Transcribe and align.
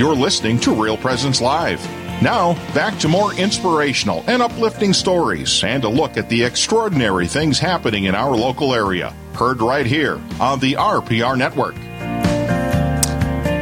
You're 0.00 0.16
listening 0.16 0.58
to 0.60 0.72
Real 0.72 0.96
Presence 0.96 1.42
Live. 1.42 1.78
Now, 2.22 2.54
back 2.72 2.98
to 3.00 3.06
more 3.06 3.34
inspirational 3.34 4.24
and 4.26 4.40
uplifting 4.40 4.94
stories 4.94 5.62
and 5.62 5.84
a 5.84 5.90
look 5.90 6.16
at 6.16 6.30
the 6.30 6.42
extraordinary 6.42 7.26
things 7.26 7.58
happening 7.58 8.04
in 8.04 8.14
our 8.14 8.34
local 8.34 8.74
area. 8.74 9.14
Heard 9.34 9.60
right 9.60 9.84
here 9.84 10.18
on 10.40 10.58
the 10.58 10.72
RPR 10.72 11.36
Network. 11.36 11.74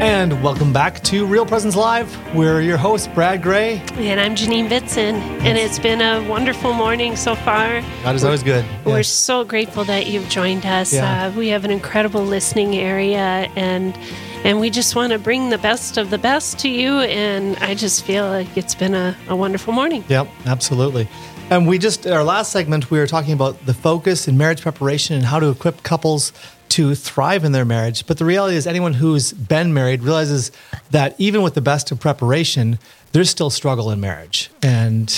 And 0.00 0.40
welcome 0.40 0.72
back 0.72 1.02
to 1.02 1.26
Real 1.26 1.44
Presence 1.44 1.74
Live. 1.74 2.16
We're 2.32 2.60
your 2.60 2.76
hosts, 2.76 3.08
Brad 3.08 3.42
Gray. 3.42 3.82
And 3.94 4.20
I'm 4.20 4.36
Janine 4.36 4.68
Bitson. 4.68 5.14
And 5.42 5.58
it's 5.58 5.80
been 5.80 6.00
a 6.00 6.24
wonderful 6.28 6.72
morning 6.72 7.16
so 7.16 7.34
far. 7.34 7.82
God 8.04 8.14
is 8.14 8.22
always 8.22 8.44
good. 8.44 8.64
We're 8.86 9.02
so 9.02 9.42
grateful 9.42 9.82
that 9.86 10.06
you've 10.06 10.28
joined 10.28 10.64
us. 10.64 10.92
Yeah. 10.92 11.24
Uh, 11.24 11.32
we 11.32 11.48
have 11.48 11.64
an 11.64 11.72
incredible 11.72 12.22
listening 12.22 12.76
area 12.76 13.50
and 13.56 13.98
and 14.44 14.60
we 14.60 14.70
just 14.70 14.94
want 14.94 15.12
to 15.12 15.18
bring 15.18 15.50
the 15.50 15.58
best 15.58 15.96
of 15.96 16.10
the 16.10 16.18
best 16.18 16.58
to 16.60 16.68
you. 16.68 17.00
And 17.00 17.56
I 17.58 17.74
just 17.74 18.04
feel 18.04 18.26
like 18.26 18.56
it's 18.56 18.74
been 18.74 18.94
a, 18.94 19.16
a 19.28 19.36
wonderful 19.36 19.72
morning. 19.72 20.04
Yep, 20.08 20.28
absolutely. 20.46 21.08
And 21.50 21.66
we 21.66 21.78
just, 21.78 22.06
our 22.06 22.24
last 22.24 22.52
segment, 22.52 22.90
we 22.90 22.98
were 22.98 23.06
talking 23.06 23.32
about 23.32 23.64
the 23.66 23.74
focus 23.74 24.28
in 24.28 24.36
marriage 24.36 24.60
preparation 24.60 25.16
and 25.16 25.24
how 25.24 25.40
to 25.40 25.48
equip 25.48 25.82
couples 25.82 26.32
to 26.70 26.94
thrive 26.94 27.44
in 27.44 27.52
their 27.52 27.64
marriage. 27.64 28.06
But 28.06 28.18
the 28.18 28.26
reality 28.26 28.56
is, 28.56 28.66
anyone 28.66 28.92
who's 28.92 29.32
been 29.32 29.72
married 29.72 30.02
realizes 30.02 30.52
that 30.90 31.14
even 31.18 31.42
with 31.42 31.54
the 31.54 31.62
best 31.62 31.90
of 31.90 31.98
preparation, 31.98 32.78
there's 33.12 33.30
still 33.30 33.48
struggle 33.48 33.90
in 33.90 34.00
marriage. 34.00 34.50
And 34.62 35.08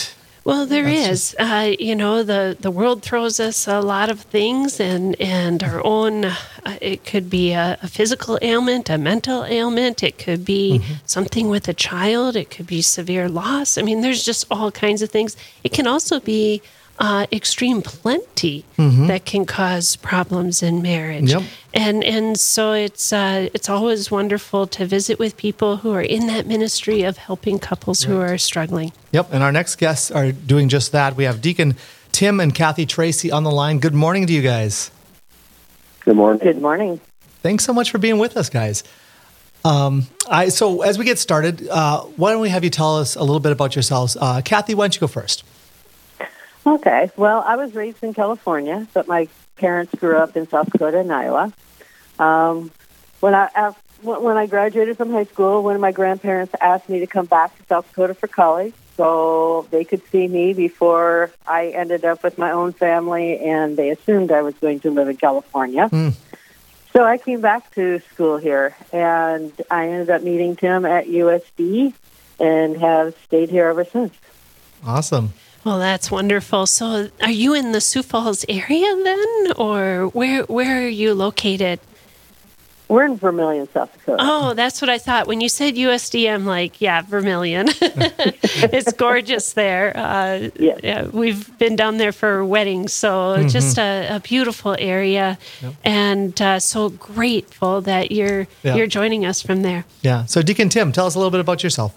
well, 0.45 0.67
there 0.67 0.89
is. 0.89 1.33
Just... 1.33 1.35
Uh, 1.39 1.75
you 1.79 1.95
know, 1.95 2.23
the, 2.23 2.57
the 2.59 2.71
world 2.71 3.03
throws 3.03 3.41
us 3.41 3.67
a 3.67 3.81
lot 3.81 4.11
of 4.11 4.21
things, 4.21 4.81
and, 4.81 5.21
and 5.21 5.63
our 5.63 5.85
own, 5.85 6.25
uh, 6.25 6.37
it 6.81 7.05
could 7.05 7.29
be 7.29 7.53
a, 7.53 7.79
a, 7.83 7.89
physical 7.89 8.39
ailment, 8.43 8.89
a 8.91 8.99
mental 8.99 9.45
ailment, 9.45 10.03
it 10.03 10.19
could 10.19 10.45
be 10.45 10.79
mm-hmm. 10.79 10.95
something 11.07 11.49
with 11.49 11.69
a 11.69 11.75
child, 11.75 12.37
it 12.37 12.51
could 12.51 12.67
be 12.67 12.83
severe 12.83 13.29
loss. 13.29 13.77
I 13.77 13.83
mean, 13.83 14.01
there's 14.01 14.25
just 14.25 14.47
all 14.51 14.71
kinds 14.71 15.03
of 15.03 15.11
things. 15.11 15.37
It 15.65 15.73
can 15.73 15.87
also 15.87 16.21
be 16.21 16.63
uh, 17.01 17.27
extreme 17.33 17.81
plenty 17.81 18.65
mm-hmm. 18.77 19.07
that 19.07 19.25
can 19.25 19.47
cause 19.47 19.97
problems 19.97 20.63
in 20.63 20.83
marriage. 20.83 21.33
Yep. 21.33 21.43
And 21.73 22.05
and 22.05 22.39
so 22.39 22.73
it's 22.73 23.13
uh, 23.13 23.49
it's 23.55 23.71
always 23.71 24.11
wonderful 24.11 24.67
to 24.69 24.85
visit 24.85 25.19
with 25.19 25.37
people 25.39 25.79
who 25.79 25.93
are 25.93 26.03
in 26.03 26.27
that 26.27 26.47
ministry 26.47 27.03
of 27.03 27.17
helping 27.17 27.59
couples 27.59 28.07
right. 28.07 28.13
who 28.13 28.21
are 28.21 28.37
struggling. 28.37 28.93
Yep. 29.13 29.33
And 29.33 29.43
our 29.43 29.51
next 29.51 29.77
guests 29.77 30.11
are 30.11 30.31
doing 30.31 30.69
just 30.69 30.93
that. 30.93 31.17
We 31.17 31.25
have 31.25 31.41
Deacon 31.41 31.75
Tim 32.13 32.39
and 32.39 32.55
Kathy 32.55 32.85
Tracy 32.85 33.33
on 33.33 33.45
the 33.45 33.51
line. 33.51 33.79
Good 33.79 33.95
morning 33.95 34.27
to 34.27 34.33
you 34.33 34.43
guys. 34.43 34.91
Good 36.01 36.17
morning. 36.17 36.43
Good 36.43 36.61
morning. 36.61 37.01
Thanks 37.43 37.65
so 37.65 37.73
much 37.73 37.91
for 37.91 37.99
being 37.99 38.19
with 38.19 38.37
us, 38.37 38.51
guys. 38.51 38.85
Um, 39.65 40.07
I 40.29 40.51
so 40.51 40.83
as 40.83 40.99
we 40.99 41.07
get 41.07 41.19
started, 41.19 41.67
uh, 41.69 42.03
why 42.17 42.33
don't 42.33 42.43
we 42.43 42.51
have 42.51 42.63
you 42.63 42.71
tell 42.71 42.99
us 42.99 43.17
a 43.17 43.21
little 43.21 43.41
bit 43.41 43.53
about 43.53 43.75
yourselves? 43.75 44.19
Uh, 44.21 44.43
Kathy, 44.45 44.75
why 44.75 44.85
don't 44.85 44.95
you 44.95 45.01
go 45.01 45.07
first? 45.07 45.45
Okay. 46.67 47.11
Well, 47.17 47.43
I 47.47 47.57
was 47.57 47.75
raised 47.75 48.03
in 48.03 48.15
California, 48.15 48.87
but 48.93 49.09
my 49.09 49.29
parents 49.57 49.95
grew 49.95 50.17
up 50.17 50.37
in 50.37 50.49
South 50.49 50.71
Dakota 50.71 51.01
and 51.01 51.13
Iowa. 51.13 51.53
Um, 52.19 52.71
when 53.21 53.35
I 53.35 53.75
when 54.03 54.37
I 54.37 54.47
graduated 54.47 54.97
from 54.97 55.13
high 55.13 55.25
school, 55.25 55.63
one 55.63 55.75
of 55.75 55.81
my 55.81 55.93
grandparents 55.93 56.55
asked 56.61 56.89
me 56.89 57.01
to 57.01 57.07
come 57.07 57.27
back 57.27 57.57
to 57.59 57.65
South 57.67 57.89
Dakota 57.89 58.15
for 58.15 58.27
college, 58.27 58.75
so 58.97 59.67
they 59.71 59.85
could 59.85 60.03
see 60.11 60.27
me 60.27 60.55
before 60.55 61.31
I 61.47 61.69
ended 61.69 62.05
up 62.05 62.23
with 62.23 62.39
my 62.39 62.51
own 62.51 62.73
family, 62.73 63.39
and 63.39 63.77
they 63.77 63.91
assumed 63.91 64.33
I 64.33 64.43
was 64.43 64.55
going 64.55 64.81
to 64.81 64.91
live 64.91 65.09
in 65.09 65.17
California. 65.17 65.89
Mm. 65.91 66.15
So 66.93 67.05
I 67.05 67.19
came 67.19 67.41
back 67.41 67.73
to 67.75 68.01
school 68.13 68.37
here, 68.37 68.75
and 68.93 69.53
I 69.71 69.89
ended 69.89 70.11
up 70.11 70.23
meeting 70.23 70.57
Tim 70.57 70.85
at 70.85 71.07
USD, 71.07 71.93
and 72.39 72.77
have 72.79 73.15
stayed 73.27 73.51
here 73.51 73.69
ever 73.69 73.85
since. 73.85 74.15
Awesome. 74.85 75.33
Well, 75.65 75.79
that's 75.79 76.11
wonderful. 76.11 76.67
So, 76.67 77.11
are 77.21 77.31
you 77.31 77.55
in 77.55 77.73
the 77.73 77.81
Sioux 77.81 78.03
Falls 78.03 78.45
area 78.49 78.97
then, 79.05 79.53
or 79.57 80.07
where 80.09 80.43
where 80.45 80.85
are 80.85 80.89
you 80.89 81.15
located? 81.15 81.81
We're 82.91 83.05
in 83.05 83.19
Vermillion, 83.19 83.69
South 83.73 83.93
Dakota. 83.93 84.17
Oh, 84.21 84.53
that's 84.55 84.83
what 84.83 84.89
I 84.89 84.99
thought. 84.99 85.29
When 85.29 85.41
you 85.41 85.49
said 85.49 85.77
USD, 85.77 86.29
I'm 86.29 86.45
like, 86.45 86.81
yeah, 86.81 87.03
Vermillion. 87.03 87.69
it's 87.81 88.93
gorgeous 88.95 89.53
there. 89.53 89.97
Uh, 89.97 90.51
yes. 90.57 90.81
yeah, 90.83 91.07
we've 91.07 91.57
been 91.57 91.77
down 91.77 91.99
there 91.99 92.11
for 92.11 92.45
weddings, 92.45 92.93
so 92.93 93.37
mm-hmm. 93.37 93.47
just 93.47 93.79
a, 93.79 94.17
a, 94.17 94.21
beautiful 94.21 94.75
area, 94.77 95.39
yep. 95.63 95.75
and 95.85 96.43
uh, 96.43 96.59
so 96.59 96.89
grateful 96.89 97.81
that 97.83 98.11
you're 98.11 98.49
yeah. 98.65 98.75
you're 98.75 98.89
joining 98.89 99.25
us 99.25 99.41
from 99.41 99.63
there. 99.63 99.85
Yeah. 100.03 100.25
So, 100.25 100.43
Deacon 100.43 100.69
Tim, 100.69 100.91
tell 100.91 101.07
us 101.07 101.15
a 101.15 101.19
little 101.19 101.31
bit 101.31 101.41
about 101.41 101.63
yourself. 101.63 101.95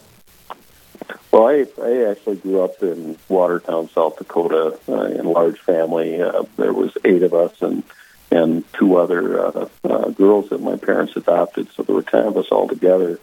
Well, 1.33 1.47
I, 1.47 1.65
I 1.81 2.11
actually 2.11 2.35
grew 2.35 2.61
up 2.61 2.83
in 2.83 3.17
Watertown, 3.27 3.89
South 3.89 4.19
Dakota, 4.19 4.77
uh, 4.87 5.05
in 5.05 5.25
a 5.25 5.29
large 5.31 5.59
family. 5.59 6.21
Uh, 6.21 6.43
there 6.57 6.71
was 6.71 6.95
eight 7.03 7.23
of 7.23 7.33
us 7.33 7.59
and 7.63 7.81
and 8.29 8.63
two 8.73 8.97
other 8.97 9.43
uh, 9.43 9.67
uh, 9.83 10.09
girls 10.09 10.49
that 10.49 10.61
my 10.61 10.75
parents 10.75 11.15
adopted, 11.15 11.71
so 11.71 11.81
there 11.81 11.95
were 11.95 12.03
ten 12.03 12.27
of 12.27 12.37
us 12.37 12.49
all 12.51 12.67
together. 12.67 13.19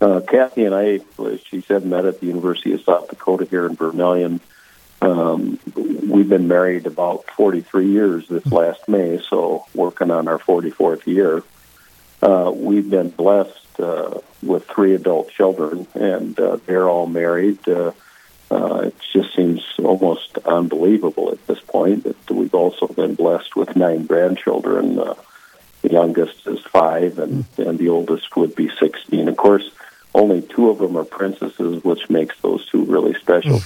Uh, 0.00 0.20
Kathy 0.20 0.64
and 0.64 0.74
I, 0.74 0.98
she 1.48 1.60
said, 1.60 1.86
met 1.86 2.06
at 2.06 2.18
the 2.18 2.26
University 2.26 2.72
of 2.72 2.82
South 2.82 3.08
Dakota 3.08 3.44
here 3.44 3.66
in 3.66 3.76
Vermillion. 3.76 4.40
Um, 5.00 5.60
we've 5.76 6.28
been 6.28 6.48
married 6.48 6.86
about 6.86 7.30
43 7.30 7.88
years 7.88 8.26
this 8.26 8.46
last 8.46 8.88
May, 8.88 9.20
so 9.28 9.64
working 9.74 10.10
on 10.10 10.26
our 10.26 10.40
44th 10.40 11.06
year. 11.06 11.44
Uh, 12.20 12.50
we've 12.52 12.90
been 12.90 13.10
blessed 13.10 13.67
uh, 13.78 14.20
with 14.42 14.66
three 14.66 14.94
adult 14.94 15.30
children, 15.30 15.86
and 15.94 16.38
uh, 16.38 16.58
they're 16.66 16.88
all 16.88 17.06
married. 17.06 17.66
Uh, 17.68 17.92
uh, 18.50 18.82
it 18.86 18.94
just 19.12 19.34
seems 19.34 19.62
almost 19.78 20.38
unbelievable 20.38 21.30
at 21.32 21.46
this 21.46 21.60
point 21.60 22.04
that 22.04 22.30
we've 22.30 22.54
also 22.54 22.86
been 22.86 23.14
blessed 23.14 23.54
with 23.56 23.76
nine 23.76 24.06
grandchildren. 24.06 24.98
Uh, 24.98 25.14
the 25.82 25.90
youngest 25.90 26.46
is 26.46 26.60
five, 26.60 27.18
and, 27.18 27.44
and 27.56 27.78
the 27.78 27.88
oldest 27.88 28.34
would 28.36 28.54
be 28.54 28.70
16. 28.80 29.28
Of 29.28 29.36
course, 29.36 29.70
only 30.14 30.42
two 30.42 30.70
of 30.70 30.78
them 30.78 30.96
are 30.96 31.04
princesses, 31.04 31.84
which 31.84 32.08
makes 32.08 32.40
those 32.40 32.66
two 32.66 32.84
really 32.84 33.14
special. 33.14 33.56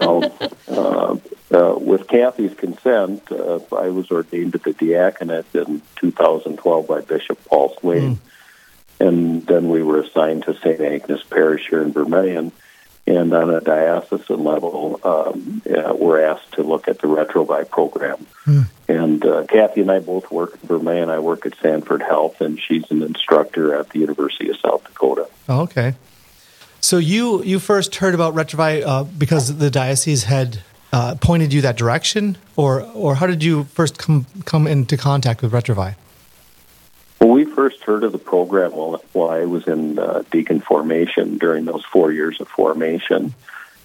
um, 0.00 0.30
uh, 0.68 1.16
uh, 1.56 1.74
with 1.78 2.06
Kathy's 2.06 2.54
consent, 2.54 3.30
uh, 3.32 3.60
I 3.74 3.88
was 3.88 4.10
ordained 4.10 4.52
to 4.52 4.58
the 4.58 4.74
diaconate 4.74 5.54
in 5.54 5.80
2012 5.96 6.86
by 6.86 7.00
Bishop 7.00 7.42
Paul 7.46 7.74
Swain. 7.80 8.16
Mm. 8.16 8.18
And 8.98 9.46
then 9.46 9.68
we 9.68 9.82
were 9.82 10.00
assigned 10.00 10.44
to 10.44 10.56
St. 10.58 10.80
Agnes 10.80 11.22
Parish 11.24 11.68
here 11.68 11.82
in 11.82 11.92
Vermillion. 11.92 12.52
And 13.06 13.32
on 13.32 13.50
a 13.50 13.60
diocesan 13.60 14.42
level, 14.42 15.00
um, 15.04 15.62
yeah, 15.64 15.92
we're 15.92 16.20
asked 16.20 16.52
to 16.54 16.62
look 16.62 16.88
at 16.88 16.98
the 16.98 17.06
Retrouvaille 17.06 17.70
program. 17.70 18.26
Mm. 18.44 18.66
And 18.88 19.24
uh, 19.24 19.44
Kathy 19.44 19.82
and 19.82 19.90
I 19.90 20.00
both 20.00 20.30
work 20.30 20.58
in 20.60 20.68
Vermillion. 20.68 21.08
I 21.08 21.20
work 21.20 21.46
at 21.46 21.56
Sanford 21.58 22.02
Health, 22.02 22.40
and 22.40 22.60
she's 22.60 22.90
an 22.90 23.02
instructor 23.02 23.74
at 23.74 23.90
the 23.90 24.00
University 24.00 24.50
of 24.50 24.56
South 24.58 24.84
Dakota. 24.84 25.28
Oh, 25.48 25.60
okay. 25.62 25.94
So 26.80 26.98
you 26.98 27.42
you 27.42 27.58
first 27.58 27.96
heard 27.96 28.14
about 28.14 28.34
Retrouvaille 28.34 28.84
uh, 28.86 29.04
because 29.04 29.56
the 29.56 29.70
diocese 29.70 30.24
had 30.24 30.62
uh, 30.92 31.16
pointed 31.20 31.52
you 31.52 31.60
that 31.62 31.76
direction, 31.76 32.38
or 32.56 32.82
or 32.94 33.16
how 33.16 33.26
did 33.26 33.42
you 33.42 33.64
first 33.64 33.98
come 33.98 34.26
come 34.44 34.66
into 34.66 34.96
contact 34.96 35.42
with 35.42 35.52
Retrouvaille? 35.52 35.96
Well, 37.20 37.30
we 37.30 37.44
first 37.44 37.82
heard 37.82 38.04
of 38.04 38.12
the 38.12 38.18
program 38.18 38.72
while, 38.72 39.02
while 39.12 39.30
I 39.30 39.46
was 39.46 39.66
in 39.66 39.98
uh, 39.98 40.22
deacon 40.30 40.60
formation 40.60 41.38
during 41.38 41.64
those 41.64 41.84
four 41.84 42.12
years 42.12 42.40
of 42.40 42.48
formation. 42.48 43.34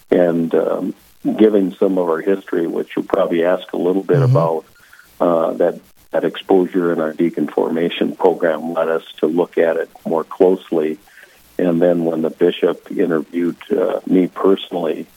And 0.09 0.53
um, 0.53 0.93
given 1.23 1.73
some 1.73 1.97
of 1.97 2.09
our 2.09 2.19
history, 2.19 2.67
which 2.67 2.95
you'll 2.95 3.05
probably 3.05 3.45
ask 3.45 3.71
a 3.71 3.77
little 3.77 4.03
bit 4.03 4.17
mm-hmm. 4.17 4.35
about, 4.35 4.65
uh, 5.21 5.53
that, 5.53 5.79
that 6.11 6.25
exposure 6.25 6.91
in 6.91 6.99
our 6.99 7.13
deacon 7.13 7.47
formation 7.47 8.15
program 8.15 8.73
led 8.73 8.89
us 8.89 9.05
to 9.19 9.27
look 9.27 9.57
at 9.57 9.77
it 9.77 9.89
more 10.05 10.25
closely. 10.25 10.99
And 11.57 11.81
then 11.81 12.03
when 12.03 12.23
the 12.23 12.31
bishop 12.31 12.91
interviewed 12.91 13.57
uh, 13.71 14.01
me 14.05 14.27
personally 14.27 15.07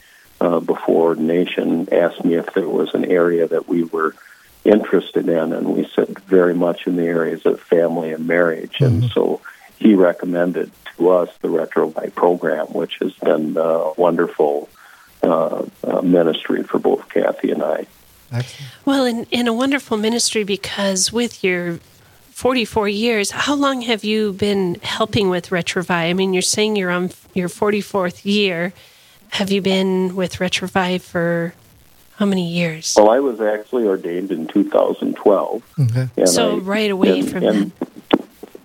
uh, 0.44 0.61
before 0.61 1.08
ordination, 1.08 1.88
asked 1.91 2.23
me 2.23 2.35
if 2.35 2.52
there 2.52 2.69
was 2.69 2.93
an 2.93 3.06
area 3.06 3.49
that 3.49 3.67
we 3.67 3.82
were 3.82 4.14
interested 4.62 5.26
in, 5.26 5.52
and 5.55 5.75
we 5.75 5.88
said 5.94 6.19
very 6.20 6.55
much 6.55 6.87
in 6.87 6.96
the 6.96 7.05
areas 7.05 7.46
of 7.46 7.61
family 7.61 8.12
and 8.12 8.26
marriage. 8.26 8.75
Mm-hmm. 8.75 8.85
And 8.85 9.11
so 9.11 9.41
he 9.79 9.94
recommended 9.94 10.70
to 10.96 11.08
us 11.08 11.31
the 11.41 11.49
Retrouvaille 11.49 12.14
program, 12.14 12.67
which 12.67 12.99
has 13.00 13.14
been 13.14 13.56
a 13.56 13.93
wonderful 13.96 14.69
uh, 15.23 15.64
uh, 15.82 16.02
ministry 16.02 16.62
for 16.62 16.79
both 16.79 17.08
Kathy 17.08 17.50
and 17.50 17.62
I. 17.62 17.87
Excellent. 18.31 18.73
Well, 18.85 19.06
in, 19.06 19.26
in 19.31 19.49
a 19.49 19.52
wonderful 19.55 19.96
ministry 19.96 20.44
because 20.44 21.11
with 21.11 21.43
your 21.43 21.79
44 22.32 22.88
years, 22.88 23.31
how 23.31 23.55
long 23.55 23.81
have 23.82 24.05
you 24.05 24.35
been 24.35 24.75
helping 24.82 25.31
with 25.31 25.49
Retrouvaille? 25.49 26.11
I 26.11 26.12
mean, 26.12 26.35
you're 26.35 26.43
saying 26.43 26.76
you're 26.76 26.91
on 26.91 27.12
your 27.32 27.49
44th 27.49 28.26
year. 28.26 28.75
Have 29.31 29.50
you 29.50 29.61
been 29.61 30.15
with 30.15 30.37
Retrouvaille 30.37 31.00
for 31.00 31.55
how 32.17 32.26
many 32.26 32.49
years? 32.49 32.94
Well, 32.97 33.11
I 33.11 33.21
was 33.21 33.41
actually 33.41 33.87
ordained 33.87 34.31
in 34.31 34.47
2012. 34.47 35.62
Okay. 35.81 36.26
So 36.26 36.56
I, 36.56 36.59
right 36.59 36.91
away 36.91 37.21
and, 37.21 37.31
from 37.31 37.44
and, 37.44 37.73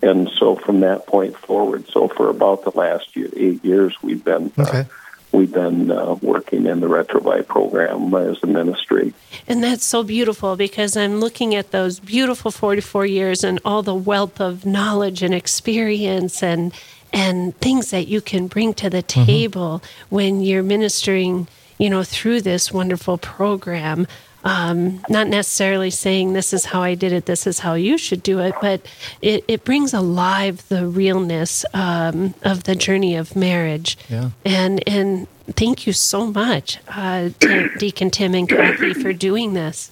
and 0.01 0.29
so 0.39 0.55
from 0.55 0.81
that 0.81 1.07
point 1.07 1.35
forward, 1.35 1.87
so 1.89 2.07
for 2.07 2.29
about 2.29 2.63
the 2.63 2.71
last 2.71 3.15
year, 3.15 3.29
eight 3.35 3.63
years, 3.65 3.95
we've 4.03 4.23
been 4.23 4.51
uh, 4.57 4.83
we've 5.31 5.51
been 5.51 5.91
uh, 5.91 6.15
working 6.21 6.65
in 6.65 6.79
the 6.79 6.87
Retrouvaille 6.87 7.47
program 7.47 8.13
as 8.13 8.37
a 8.43 8.47
ministry. 8.47 9.13
And 9.47 9.63
that's 9.63 9.85
so 9.85 10.03
beautiful 10.03 10.55
because 10.55 10.95
I'm 10.95 11.19
looking 11.19 11.55
at 11.55 11.71
those 11.71 11.99
beautiful 11.99 12.51
44 12.51 13.05
years 13.05 13.43
and 13.43 13.59
all 13.65 13.81
the 13.81 13.95
wealth 13.95 14.39
of 14.39 14.65
knowledge 14.65 15.23
and 15.23 15.33
experience 15.33 16.43
and 16.43 16.73
and 17.13 17.55
things 17.59 17.91
that 17.91 18.07
you 18.07 18.21
can 18.21 18.47
bring 18.47 18.73
to 18.75 18.89
the 18.89 19.01
table 19.01 19.81
when 20.09 20.41
you're 20.41 20.63
ministering, 20.63 21.47
you 21.77 21.89
know, 21.89 22.03
through 22.03 22.41
this 22.41 22.71
wonderful 22.71 23.17
program. 23.17 24.07
Um, 24.41 25.03
not 25.09 25.27
necessarily 25.27 25.89
saying 25.89 26.31
this 26.31 26.53
is 26.53 26.65
how 26.65 26.81
I 26.81 26.95
did 26.95 27.11
it, 27.11 27.25
this 27.25 27.45
is 27.45 27.59
how 27.59 27.73
you 27.73 27.97
should 27.97 28.23
do 28.23 28.39
it, 28.39 28.55
but 28.61 28.79
it, 29.21 29.43
it 29.49 29.65
brings 29.65 29.93
alive 29.93 30.65
the 30.69 30.87
realness 30.87 31.65
um, 31.73 32.33
of 32.43 32.63
the 32.63 32.73
journey 32.73 33.17
of 33.17 33.35
marriage. 33.35 33.97
Yeah. 34.07 34.29
And 34.45 34.81
and 34.87 35.27
thank 35.57 35.85
you 35.85 35.91
so 35.91 36.27
much, 36.27 36.79
uh, 36.87 37.31
to 37.41 37.69
Deacon 37.79 38.11
Tim 38.11 38.33
and 38.33 38.47
Kathy, 38.47 38.93
for 38.93 39.11
doing 39.11 39.55
this. 39.55 39.91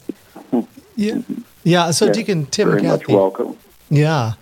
Yeah. 0.95 1.21
Yeah. 1.65 1.91
So 1.91 2.05
Yeah, 2.05 2.11
Deacon 2.13 2.45
Tim 2.45 2.69
very 2.69 2.79
and 2.79 2.87
much 2.87 3.07
welcome. 3.09 3.57
Yeah. 3.89 4.33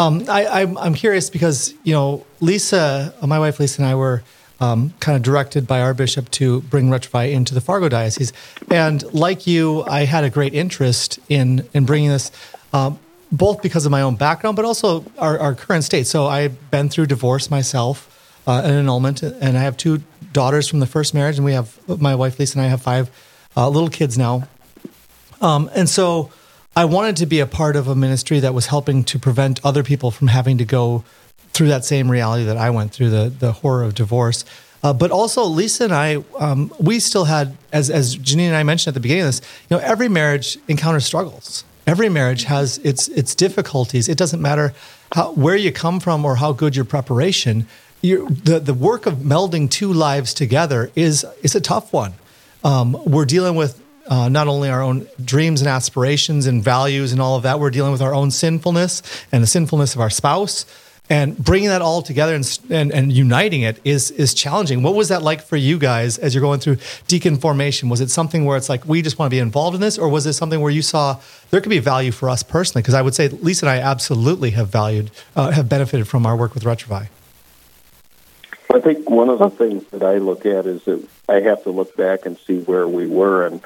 Um, 0.00 0.24
I, 0.30 0.62
I'm, 0.62 0.78
I'm 0.78 0.94
curious 0.94 1.28
because, 1.28 1.74
you 1.84 1.92
know, 1.92 2.24
Lisa, 2.40 3.14
uh, 3.20 3.26
my 3.26 3.38
wife 3.38 3.60
Lisa 3.60 3.82
and 3.82 3.90
I 3.90 3.94
were 3.94 4.22
um, 4.58 4.94
kind 4.98 5.14
of 5.14 5.22
directed 5.22 5.66
by 5.66 5.82
our 5.82 5.92
bishop 5.92 6.30
to 6.30 6.62
bring 6.62 6.88
Retrouvaille 6.88 7.30
into 7.30 7.52
the 7.52 7.60
Fargo 7.60 7.90
Diocese. 7.90 8.32
And 8.70 9.02
like 9.12 9.46
you, 9.46 9.82
I 9.82 10.06
had 10.06 10.24
a 10.24 10.30
great 10.30 10.54
interest 10.54 11.18
in, 11.28 11.68
in 11.74 11.84
bringing 11.84 12.08
this, 12.08 12.32
um, 12.72 12.98
both 13.30 13.60
because 13.60 13.84
of 13.84 13.92
my 13.92 14.00
own 14.00 14.16
background, 14.16 14.56
but 14.56 14.64
also 14.64 15.04
our, 15.18 15.38
our 15.38 15.54
current 15.54 15.84
state. 15.84 16.06
So 16.06 16.26
I've 16.26 16.70
been 16.70 16.88
through 16.88 17.06
divorce 17.06 17.50
myself, 17.50 18.40
uh, 18.46 18.62
an 18.64 18.72
annulment, 18.72 19.22
and 19.22 19.58
I 19.58 19.60
have 19.60 19.76
two 19.76 20.02
daughters 20.32 20.66
from 20.66 20.80
the 20.80 20.86
first 20.86 21.12
marriage, 21.12 21.36
and 21.36 21.44
we 21.44 21.52
have, 21.52 21.78
my 22.00 22.14
wife 22.14 22.38
Lisa 22.38 22.58
and 22.58 22.64
I 22.66 22.70
have 22.70 22.80
five 22.80 23.10
uh, 23.54 23.68
little 23.68 23.90
kids 23.90 24.16
now. 24.16 24.48
Um, 25.42 25.70
and 25.74 25.90
so 25.90 26.32
I 26.76 26.84
wanted 26.84 27.16
to 27.16 27.26
be 27.26 27.40
a 27.40 27.46
part 27.46 27.74
of 27.74 27.88
a 27.88 27.94
ministry 27.94 28.40
that 28.40 28.54
was 28.54 28.66
helping 28.66 29.02
to 29.04 29.18
prevent 29.18 29.64
other 29.64 29.82
people 29.82 30.10
from 30.10 30.28
having 30.28 30.58
to 30.58 30.64
go 30.64 31.04
through 31.52 31.68
that 31.68 31.84
same 31.84 32.10
reality 32.10 32.44
that 32.44 32.56
I 32.56 32.70
went 32.70 32.92
through, 32.92 33.10
the, 33.10 33.28
the 33.28 33.52
horror 33.52 33.82
of 33.82 33.94
divorce. 33.94 34.44
Uh, 34.82 34.92
but 34.92 35.10
also, 35.10 35.44
Lisa 35.44 35.84
and 35.84 35.92
I, 35.92 36.24
um, 36.38 36.72
we 36.78 37.00
still 37.00 37.24
had, 37.24 37.56
as, 37.72 37.90
as 37.90 38.16
Janine 38.16 38.46
and 38.46 38.56
I 38.56 38.62
mentioned 38.62 38.92
at 38.92 38.94
the 38.94 39.00
beginning 39.00 39.24
of 39.24 39.28
this, 39.28 39.40
you 39.68 39.76
know, 39.76 39.82
every 39.82 40.08
marriage 40.08 40.58
encounters 40.68 41.04
struggles. 41.04 41.64
Every 41.86 42.08
marriage 42.08 42.44
has 42.44 42.78
its 42.78 43.08
its 43.08 43.34
difficulties. 43.34 44.08
It 44.08 44.16
doesn't 44.16 44.40
matter 44.40 44.74
how, 45.12 45.32
where 45.32 45.56
you 45.56 45.72
come 45.72 45.98
from 45.98 46.24
or 46.24 46.36
how 46.36 46.52
good 46.52 46.76
your 46.76 46.84
preparation. 46.84 47.66
you 48.00 48.28
the 48.28 48.60
the 48.60 48.74
work 48.74 49.06
of 49.06 49.14
melding 49.14 49.68
two 49.68 49.92
lives 49.92 50.32
together 50.32 50.90
is 50.94 51.26
is 51.42 51.54
a 51.54 51.60
tough 51.60 51.92
one. 51.92 52.12
Um, 52.62 52.96
we're 53.06 53.24
dealing 53.24 53.56
with 53.56 53.79
uh, 54.06 54.28
not 54.28 54.48
only 54.48 54.68
our 54.68 54.82
own 54.82 55.06
dreams 55.24 55.60
and 55.60 55.68
aspirations 55.68 56.46
and 56.46 56.62
values 56.62 57.12
and 57.12 57.20
all 57.20 57.36
of 57.36 57.42
that, 57.42 57.60
we're 57.60 57.70
dealing 57.70 57.92
with 57.92 58.02
our 58.02 58.14
own 58.14 58.30
sinfulness 58.30 59.02
and 59.32 59.42
the 59.42 59.46
sinfulness 59.46 59.94
of 59.94 60.00
our 60.00 60.10
spouse. 60.10 60.66
And 61.08 61.36
bringing 61.36 61.70
that 61.70 61.82
all 61.82 62.02
together 62.02 62.36
and, 62.36 62.58
and, 62.70 62.92
and 62.92 63.12
uniting 63.12 63.62
it 63.62 63.80
is, 63.82 64.12
is 64.12 64.32
challenging. 64.32 64.84
What 64.84 64.94
was 64.94 65.08
that 65.08 65.22
like 65.22 65.42
for 65.42 65.56
you 65.56 65.76
guys 65.76 66.18
as 66.18 66.34
you're 66.36 66.40
going 66.40 66.60
through 66.60 66.76
deacon 67.08 67.36
formation? 67.36 67.88
Was 67.88 68.00
it 68.00 68.10
something 68.10 68.44
where 68.44 68.56
it's 68.56 68.68
like, 68.68 68.86
we 68.86 69.02
just 69.02 69.18
want 69.18 69.28
to 69.28 69.34
be 69.34 69.40
involved 69.40 69.74
in 69.74 69.80
this? 69.80 69.98
Or 69.98 70.08
was 70.08 70.24
it 70.26 70.34
something 70.34 70.60
where 70.60 70.70
you 70.70 70.82
saw 70.82 71.18
there 71.50 71.60
could 71.60 71.70
be 71.70 71.80
value 71.80 72.12
for 72.12 72.28
us 72.30 72.44
personally? 72.44 72.82
Because 72.82 72.94
I 72.94 73.02
would 73.02 73.16
say 73.16 73.26
Lisa 73.26 73.66
and 73.66 73.70
I 73.70 73.78
absolutely 73.78 74.50
have 74.50 74.68
valued, 74.68 75.10
uh, 75.34 75.50
have 75.50 75.68
benefited 75.68 76.06
from 76.06 76.26
our 76.26 76.36
work 76.36 76.54
with 76.54 76.62
Retrouvaille. 76.62 77.08
I 78.72 78.80
think 78.80 79.10
one 79.10 79.28
of 79.28 79.40
the 79.40 79.50
things 79.50 79.84
that 79.86 80.04
I 80.04 80.18
look 80.18 80.46
at 80.46 80.64
is 80.64 80.84
that 80.84 81.04
I 81.28 81.40
have 81.40 81.64
to 81.64 81.70
look 81.70 81.96
back 81.96 82.24
and 82.24 82.38
see 82.38 82.60
where 82.60 82.86
we 82.86 83.08
were 83.08 83.46
and 83.46 83.60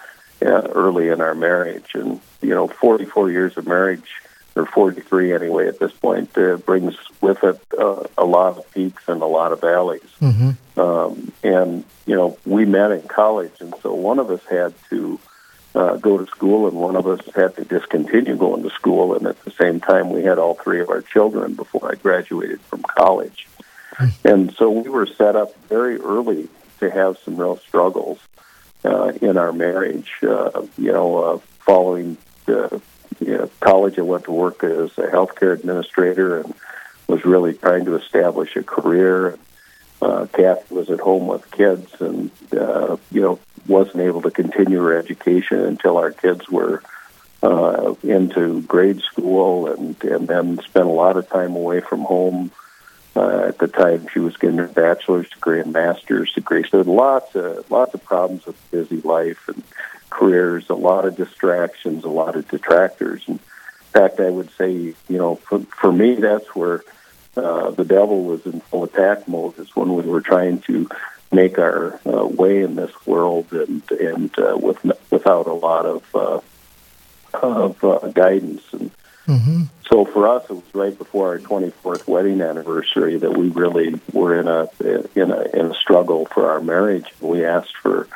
early 0.44 1.08
in 1.08 1.20
our 1.20 1.34
marriage, 1.34 1.94
and 1.94 2.20
you 2.40 2.50
know, 2.50 2.68
44 2.68 3.30
years 3.30 3.56
of 3.56 3.66
marriage, 3.66 4.08
or 4.56 4.66
43 4.66 5.32
anyway 5.32 5.68
at 5.68 5.78
this 5.78 5.92
point, 5.92 6.36
uh, 6.38 6.56
brings 6.58 6.94
with 7.20 7.42
it 7.42 7.60
uh, 7.78 8.04
a 8.16 8.24
lot 8.24 8.58
of 8.58 8.70
peaks 8.72 9.02
and 9.08 9.22
a 9.22 9.26
lot 9.26 9.52
of 9.52 9.60
valleys. 9.60 10.02
Mm-hmm. 10.20 10.80
Um, 10.80 11.32
and 11.42 11.84
you 12.06 12.16
know, 12.16 12.38
we 12.44 12.64
met 12.64 12.90
in 12.90 13.02
college, 13.02 13.54
and 13.60 13.74
so 13.82 13.94
one 13.94 14.18
of 14.18 14.30
us 14.30 14.44
had 14.48 14.74
to 14.90 15.18
uh, 15.74 15.96
go 15.96 16.18
to 16.18 16.26
school, 16.26 16.68
and 16.68 16.76
one 16.76 16.96
of 16.96 17.06
us 17.06 17.20
had 17.34 17.56
to 17.56 17.64
discontinue 17.64 18.36
going 18.36 18.62
to 18.62 18.70
school. 18.70 19.14
And 19.14 19.26
at 19.26 19.42
the 19.44 19.50
same 19.50 19.80
time, 19.80 20.10
we 20.10 20.22
had 20.22 20.38
all 20.38 20.54
three 20.54 20.80
of 20.80 20.88
our 20.88 21.02
children 21.02 21.54
before 21.54 21.90
I 21.90 21.96
graduated 21.96 22.60
from 22.60 22.82
college. 22.82 23.48
And 24.24 24.52
so 24.54 24.70
we 24.70 24.88
were 24.88 25.06
set 25.06 25.36
up 25.36 25.56
very 25.68 26.00
early 26.00 26.48
to 26.80 26.90
have 26.90 27.18
some 27.18 27.36
real 27.36 27.56
struggles 27.58 28.18
uh, 28.84 29.12
in 29.20 29.36
our 29.36 29.52
marriage. 29.52 30.12
Uh, 30.22 30.66
you 30.76 30.92
know, 30.92 31.16
uh, 31.18 31.38
following 31.60 32.16
uh, 32.48 32.78
you 33.20 33.38
know, 33.38 33.50
college, 33.60 33.98
I 33.98 34.02
went 34.02 34.24
to 34.24 34.32
work 34.32 34.64
as 34.64 34.90
a 34.98 35.08
healthcare 35.08 35.52
administrator 35.52 36.40
and 36.40 36.54
was 37.06 37.24
really 37.24 37.54
trying 37.54 37.84
to 37.86 37.96
establish 37.96 38.56
a 38.56 38.62
career. 38.62 39.38
Uh, 40.02 40.26
Kathy 40.26 40.74
was 40.74 40.90
at 40.90 41.00
home 41.00 41.26
with 41.26 41.50
kids, 41.50 41.94
and 42.00 42.30
uh, 42.52 42.96
you 43.10 43.22
know, 43.22 43.38
wasn't 43.66 44.02
able 44.02 44.22
to 44.22 44.30
continue 44.30 44.80
her 44.80 44.98
education 44.98 45.60
until 45.60 45.96
our 45.96 46.10
kids 46.10 46.48
were 46.50 46.82
uh, 47.42 47.94
into 48.02 48.62
grade 48.62 49.00
school, 49.00 49.68
and 49.68 50.02
and 50.04 50.28
then 50.28 50.58
spent 50.58 50.86
a 50.86 50.90
lot 50.90 51.16
of 51.16 51.28
time 51.28 51.56
away 51.56 51.80
from 51.80 52.00
home. 52.00 52.50
At 53.16 53.58
the 53.58 53.68
time, 53.68 54.06
she 54.12 54.18
was 54.18 54.36
getting 54.36 54.58
her 54.58 54.66
bachelor's 54.66 55.28
degree 55.30 55.60
and 55.60 55.72
master's 55.72 56.32
degree. 56.32 56.64
So 56.68 56.80
lots 56.80 57.34
of 57.34 57.70
lots 57.70 57.94
of 57.94 58.04
problems 58.04 58.44
with 58.46 58.70
busy 58.70 59.00
life 59.02 59.48
and 59.48 59.62
careers, 60.10 60.68
a 60.68 60.74
lot 60.74 61.04
of 61.04 61.16
distractions, 61.16 62.04
a 62.04 62.08
lot 62.08 62.36
of 62.36 62.48
detractors. 62.48 63.22
And 63.26 63.38
in 63.38 64.00
fact, 64.00 64.20
I 64.20 64.30
would 64.30 64.50
say, 64.56 64.72
you 64.72 64.96
know, 65.08 65.36
for, 65.36 65.60
for 65.60 65.92
me, 65.92 66.16
that's 66.16 66.54
where 66.54 66.82
uh, 67.36 67.70
the 67.70 67.84
devil 67.84 68.24
was 68.24 68.46
in 68.46 68.60
full 68.60 68.84
attack 68.84 69.28
mode. 69.28 69.58
Is 69.58 69.74
when 69.76 69.94
we 69.94 70.02
were 70.02 70.20
trying 70.20 70.60
to 70.62 70.88
make 71.32 71.58
our 71.58 72.00
uh, 72.06 72.26
way 72.26 72.62
in 72.62 72.74
this 72.74 72.92
world, 73.06 73.52
and 73.52 73.82
and 73.90 74.38
uh, 74.38 74.56
with 74.60 74.84
without 75.10 75.46
a 75.46 75.52
lot 75.52 75.86
of 75.86 76.16
uh, 76.16 76.40
of 77.34 77.84
uh, 77.84 78.08
guidance 78.08 78.62
and. 78.72 78.90
Mm-hmm. 79.26 79.64
So 79.90 80.04
for 80.04 80.28
us, 80.28 80.44
it 80.44 80.54
was 80.54 80.74
right 80.74 80.96
before 80.96 81.28
our 81.28 81.38
24th 81.38 82.06
wedding 82.06 82.40
anniversary 82.40 83.16
that 83.18 83.36
we 83.36 83.48
really 83.48 83.98
were 84.12 84.38
in 84.38 84.48
a 84.48 84.68
in 85.14 85.30
a 85.30 85.42
in 85.58 85.70
a 85.70 85.74
struggle 85.74 86.26
for 86.26 86.50
our 86.50 86.60
marriage. 86.60 87.06
We 87.20 87.44
asked 87.44 87.76
for 87.76 88.08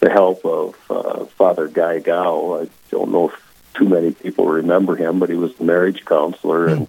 the 0.00 0.10
help 0.10 0.44
of 0.44 0.76
uh, 0.90 1.24
Father 1.26 1.68
Guy 1.68 2.00
Gow. 2.00 2.62
I 2.62 2.68
don't 2.90 3.12
know 3.12 3.30
if 3.30 3.72
too 3.74 3.88
many 3.88 4.12
people 4.12 4.46
remember 4.46 4.96
him, 4.96 5.18
but 5.18 5.30
he 5.30 5.36
was 5.36 5.54
the 5.56 5.64
marriage 5.64 6.04
counselor, 6.04 6.66
and 6.66 6.88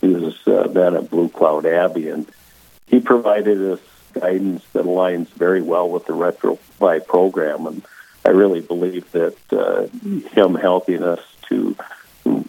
he 0.00 0.08
was 0.08 0.36
uh, 0.46 0.68
then 0.68 0.96
at 0.96 1.10
Blue 1.10 1.28
Cloud 1.28 1.66
Abbey, 1.66 2.08
and 2.08 2.30
he 2.86 3.00
provided 3.00 3.60
us 3.72 3.80
guidance 4.12 4.64
that 4.72 4.84
aligns 4.84 5.28
very 5.28 5.62
well 5.62 5.88
with 5.88 6.06
the 6.06 6.12
Retrouvaille 6.12 7.06
program. 7.06 7.66
And 7.66 7.82
I 8.24 8.30
really 8.30 8.60
believe 8.60 9.10
that 9.12 9.36
uh, 9.52 9.86
him 10.30 10.54
helping 10.54 11.02
us 11.02 11.20
to 11.48 11.76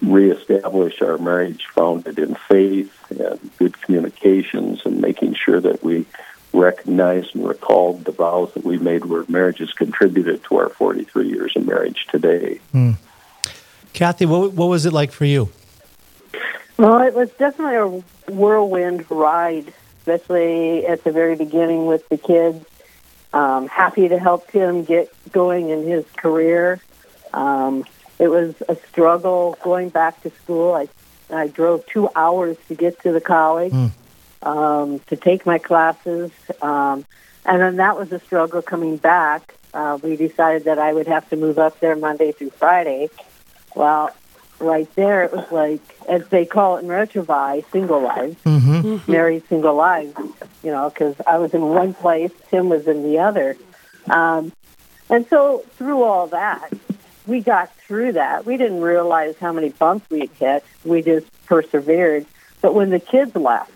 reestablish 0.03 1.01
our 1.01 1.17
marriage 1.17 1.65
founded 1.73 2.19
in 2.19 2.35
faith 2.35 2.93
and 3.09 3.39
good 3.57 3.79
communications 3.81 4.81
and 4.85 4.99
making 4.99 5.33
sure 5.33 5.61
that 5.61 5.83
we 5.83 6.05
recognized 6.51 7.35
and 7.35 7.47
recalled 7.47 8.05
the 8.05 8.11
vows 8.11 8.53
that 8.53 8.63
we 8.63 8.77
made 8.77 9.05
where 9.05 9.23
marriages 9.27 9.71
contributed 9.73 10.43
to 10.43 10.57
our 10.57 10.69
43 10.69 11.27
years 11.27 11.55
of 11.55 11.65
marriage 11.65 12.05
today. 12.09 12.59
Mm. 12.73 12.97
Kathy, 13.93 14.25
what, 14.25 14.53
what 14.53 14.67
was 14.67 14.85
it 14.85 14.93
like 14.93 15.11
for 15.11 15.25
you? 15.25 15.49
Well, 16.77 17.01
it 17.01 17.13
was 17.13 17.29
definitely 17.31 17.75
a 17.75 18.31
whirlwind 18.31 19.09
ride, 19.09 19.73
especially 19.99 20.85
at 20.85 21.03
the 21.03 21.11
very 21.11 21.35
beginning 21.35 21.85
with 21.85 22.07
the 22.09 22.17
kids. 22.17 22.65
Um, 23.31 23.67
happy 23.67 24.07
to 24.07 24.19
help 24.19 24.51
him 24.51 24.83
get 24.83 25.11
going 25.31 25.69
in 25.69 25.87
his 25.87 26.05
career. 26.17 26.79
Um, 27.33 27.83
it 28.19 28.27
was 28.27 28.55
a 28.69 28.75
struggle 28.89 29.57
going 29.63 29.89
back 29.89 30.21
to 30.23 30.29
school. 30.43 30.73
I 30.73 30.87
I 31.33 31.47
drove 31.47 31.85
two 31.87 32.09
hours 32.15 32.57
to 32.67 32.75
get 32.75 33.01
to 33.03 33.11
the 33.11 33.21
college 33.21 33.71
Mm. 33.73 33.91
um, 34.43 34.99
to 35.07 35.15
take 35.15 35.45
my 35.45 35.57
classes, 35.57 36.31
um, 36.61 37.05
and 37.45 37.61
then 37.61 37.77
that 37.77 37.97
was 37.97 38.11
a 38.11 38.19
struggle 38.19 38.61
coming 38.61 38.97
back. 38.97 39.55
Uh, 39.73 39.97
we 40.03 40.15
decided 40.15 40.65
that 40.65 40.77
I 40.79 40.93
would 40.93 41.07
have 41.07 41.27
to 41.29 41.35
move 41.35 41.57
up 41.57 41.79
there 41.79 41.95
Monday 41.95 42.31
through 42.33 42.51
Friday. 42.51 43.09
Well, 43.73 44.11
right 44.59 44.87
there, 44.95 45.23
it 45.23 45.31
was 45.33 45.51
like, 45.51 45.81
as 46.07 46.27
they 46.27 46.45
call 46.45 46.77
it 46.77 46.81
in 46.83 46.87
Retrouvaille, 46.89 47.63
single 47.71 48.01
lives, 48.01 48.35
Mm-hmm. 48.45 49.11
married 49.11 49.47
single 49.49 49.75
lives, 49.75 50.15
you 50.63 50.71
know, 50.71 50.89
because 50.89 51.15
I 51.25 51.37
was 51.39 51.53
in 51.53 51.61
one 51.61 51.93
place, 51.95 52.31
Tim 52.51 52.69
was 52.69 52.85
in 52.87 53.01
the 53.03 53.19
other. 53.19 53.55
Um, 54.09 54.51
and 55.09 55.25
so 55.29 55.63
through 55.77 56.03
all 56.03 56.27
that, 56.27 56.69
we 57.27 57.41
got 57.41 57.75
through 57.77 58.13
that. 58.13 58.45
We 58.45 58.57
didn't 58.57 58.81
realize 58.81 59.37
how 59.37 59.51
many 59.51 59.69
bumps 59.69 60.09
we'd 60.09 60.31
hit. 60.31 60.63
We 60.83 61.01
just 61.01 61.27
persevered. 61.45 62.25
But 62.61 62.73
when 62.73 62.89
the 62.89 62.99
kids 62.99 63.35
left 63.35 63.71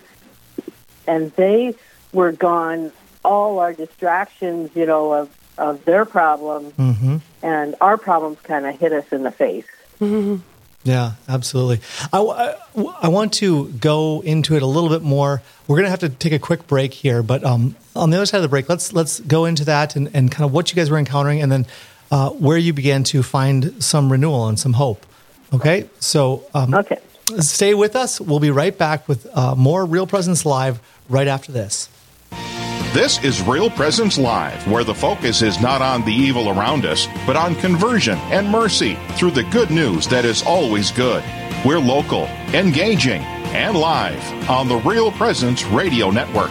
and 1.06 1.30
they 1.32 1.74
were 2.12 2.32
gone, 2.32 2.92
all 3.24 3.58
our 3.58 3.72
distractions, 3.72 4.70
you 4.74 4.86
know, 4.86 5.12
of, 5.12 5.30
of 5.58 5.84
their 5.84 6.04
problems 6.04 6.72
Mm-hmm. 6.74 7.16
and 7.42 7.74
our 7.80 7.96
problems 7.96 8.38
kind 8.42 8.64
of 8.66 8.78
hit 8.78 8.92
us 8.92 9.04
in 9.12 9.22
the 9.22 9.30
face. 9.30 9.66
Yeah, 10.84 11.12
absolutely. 11.28 11.80
I, 12.12 12.20
I, 12.20 12.54
I 13.02 13.08
want 13.08 13.34
to 13.34 13.68
go 13.72 14.22
into 14.22 14.54
it 14.54 14.62
a 14.62 14.66
little 14.66 14.88
bit 14.88 15.02
more. 15.02 15.42
We're 15.66 15.76
going 15.76 15.84
to 15.86 15.90
have 15.90 16.00
to 16.00 16.08
take 16.08 16.32
a 16.32 16.38
quick 16.38 16.66
break 16.66 16.94
here, 16.94 17.22
but 17.22 17.44
um, 17.44 17.74
on 17.96 18.10
the 18.10 18.16
other 18.16 18.26
side 18.26 18.38
of 18.38 18.42
the 18.42 18.48
break, 18.48 18.68
let's 18.68 18.92
let's 18.92 19.20
go 19.20 19.44
into 19.44 19.64
that 19.66 19.96
and, 19.96 20.08
and 20.14 20.30
kind 20.30 20.44
of 20.44 20.52
what 20.52 20.70
you 20.70 20.76
guys 20.76 20.88
were 20.88 20.96
encountering, 20.98 21.42
and 21.42 21.50
then 21.50 21.66
uh, 22.10 22.30
where 22.30 22.58
you 22.58 22.72
began 22.72 23.04
to 23.04 23.22
find 23.22 23.82
some 23.82 24.10
renewal 24.10 24.48
and 24.48 24.58
some 24.58 24.72
hope. 24.74 25.04
Okay, 25.52 25.88
so 26.00 26.44
um, 26.54 26.74
Okay. 26.74 26.98
stay 27.40 27.74
with 27.74 27.96
us. 27.96 28.20
We'll 28.20 28.40
be 28.40 28.50
right 28.50 28.76
back 28.76 29.08
with 29.08 29.26
uh, 29.34 29.54
more 29.54 29.84
Real 29.84 30.06
Presence 30.06 30.44
Live 30.44 30.80
right 31.08 31.26
after 31.28 31.52
this. 31.52 31.88
This 32.94 33.22
is 33.22 33.42
Real 33.42 33.68
Presence 33.70 34.16
Live, 34.18 34.66
where 34.66 34.82
the 34.84 34.94
focus 34.94 35.42
is 35.42 35.60
not 35.60 35.82
on 35.82 36.04
the 36.04 36.12
evil 36.12 36.48
around 36.48 36.84
us, 36.86 37.06
but 37.26 37.36
on 37.36 37.54
conversion 37.56 38.16
and 38.30 38.48
mercy 38.48 38.96
through 39.12 39.32
the 39.32 39.42
good 39.44 39.70
news 39.70 40.06
that 40.08 40.24
is 40.24 40.42
always 40.42 40.90
good. 40.90 41.22
We're 41.66 41.78
local, 41.80 42.24
engaging, 42.54 43.20
and 43.52 43.76
live 43.76 44.50
on 44.50 44.68
the 44.68 44.76
Real 44.76 45.10
Presence 45.12 45.64
Radio 45.64 46.10
Network. 46.10 46.50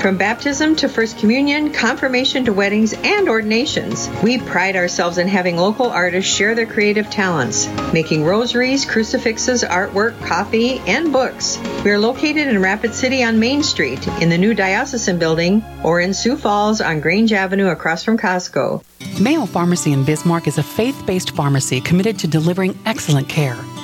From 0.00 0.18
baptism 0.18 0.76
to 0.76 0.88
First 0.88 1.18
Communion, 1.18 1.72
confirmation 1.72 2.44
to 2.44 2.52
weddings, 2.52 2.92
and 2.92 3.28
ordinations, 3.28 4.08
we 4.22 4.38
pride 4.38 4.76
ourselves 4.76 5.18
in 5.18 5.26
having 5.26 5.56
local 5.56 5.90
artists 5.90 6.32
share 6.32 6.54
their 6.54 6.66
creative 6.66 7.10
talents, 7.10 7.66
making 7.92 8.24
rosaries, 8.24 8.84
crucifixes, 8.84 9.64
artwork, 9.64 10.16
coffee, 10.24 10.78
and 10.86 11.12
books. 11.12 11.58
We 11.82 11.90
are 11.90 11.98
located 11.98 12.46
in 12.46 12.62
Rapid 12.62 12.94
City 12.94 13.24
on 13.24 13.40
Main 13.40 13.62
Street, 13.62 14.06
in 14.20 14.28
the 14.28 14.38
new 14.38 14.54
Diocesan 14.54 15.18
Building, 15.18 15.64
or 15.82 16.00
in 16.00 16.14
Sioux 16.14 16.36
Falls 16.36 16.80
on 16.80 17.00
Grange 17.00 17.32
Avenue 17.32 17.68
across 17.68 18.04
from 18.04 18.18
Costco. 18.18 18.84
Mayo 19.18 19.46
Pharmacy 19.46 19.92
in 19.92 20.04
Bismarck 20.04 20.46
is 20.46 20.58
a 20.58 20.62
faith 20.62 21.02
based 21.06 21.30
pharmacy 21.34 21.80
committed 21.80 22.18
to 22.20 22.28
delivering 22.28 22.78
excellent 22.84 23.28
care. 23.28 23.56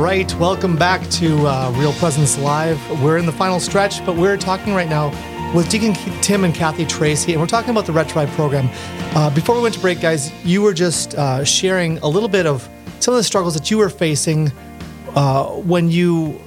Right, 0.00 0.34
welcome 0.36 0.76
back 0.76 1.06
to 1.10 1.46
uh, 1.46 1.70
Real 1.76 1.92
Presence 1.92 2.38
Live. 2.38 2.80
We're 3.02 3.18
in 3.18 3.26
the 3.26 3.32
final 3.32 3.60
stretch, 3.60 4.04
but 4.06 4.16
we're 4.16 4.38
talking 4.38 4.72
right 4.72 4.88
now 4.88 5.10
with 5.54 5.68
Deacon 5.68 5.92
Tim 6.22 6.42
and 6.44 6.54
Kathy 6.54 6.86
Tracy, 6.86 7.32
and 7.32 7.40
we're 7.40 7.46
talking 7.46 7.68
about 7.68 7.84
the 7.84 7.92
Retrouvaille 7.92 8.28
program. 8.28 8.70
Uh, 9.14 9.28
before 9.34 9.54
we 9.56 9.60
went 9.60 9.74
to 9.74 9.80
break, 9.80 10.00
guys, 10.00 10.32
you 10.42 10.62
were 10.62 10.72
just 10.72 11.14
uh, 11.16 11.44
sharing 11.44 11.98
a 11.98 12.08
little 12.08 12.30
bit 12.30 12.46
of 12.46 12.66
some 12.98 13.12
of 13.12 13.18
the 13.18 13.22
struggles 13.22 13.52
that 13.52 13.70
you 13.70 13.76
were 13.76 13.90
facing 13.90 14.50
uh, 15.16 15.44
when 15.48 15.90
you, 15.90 16.40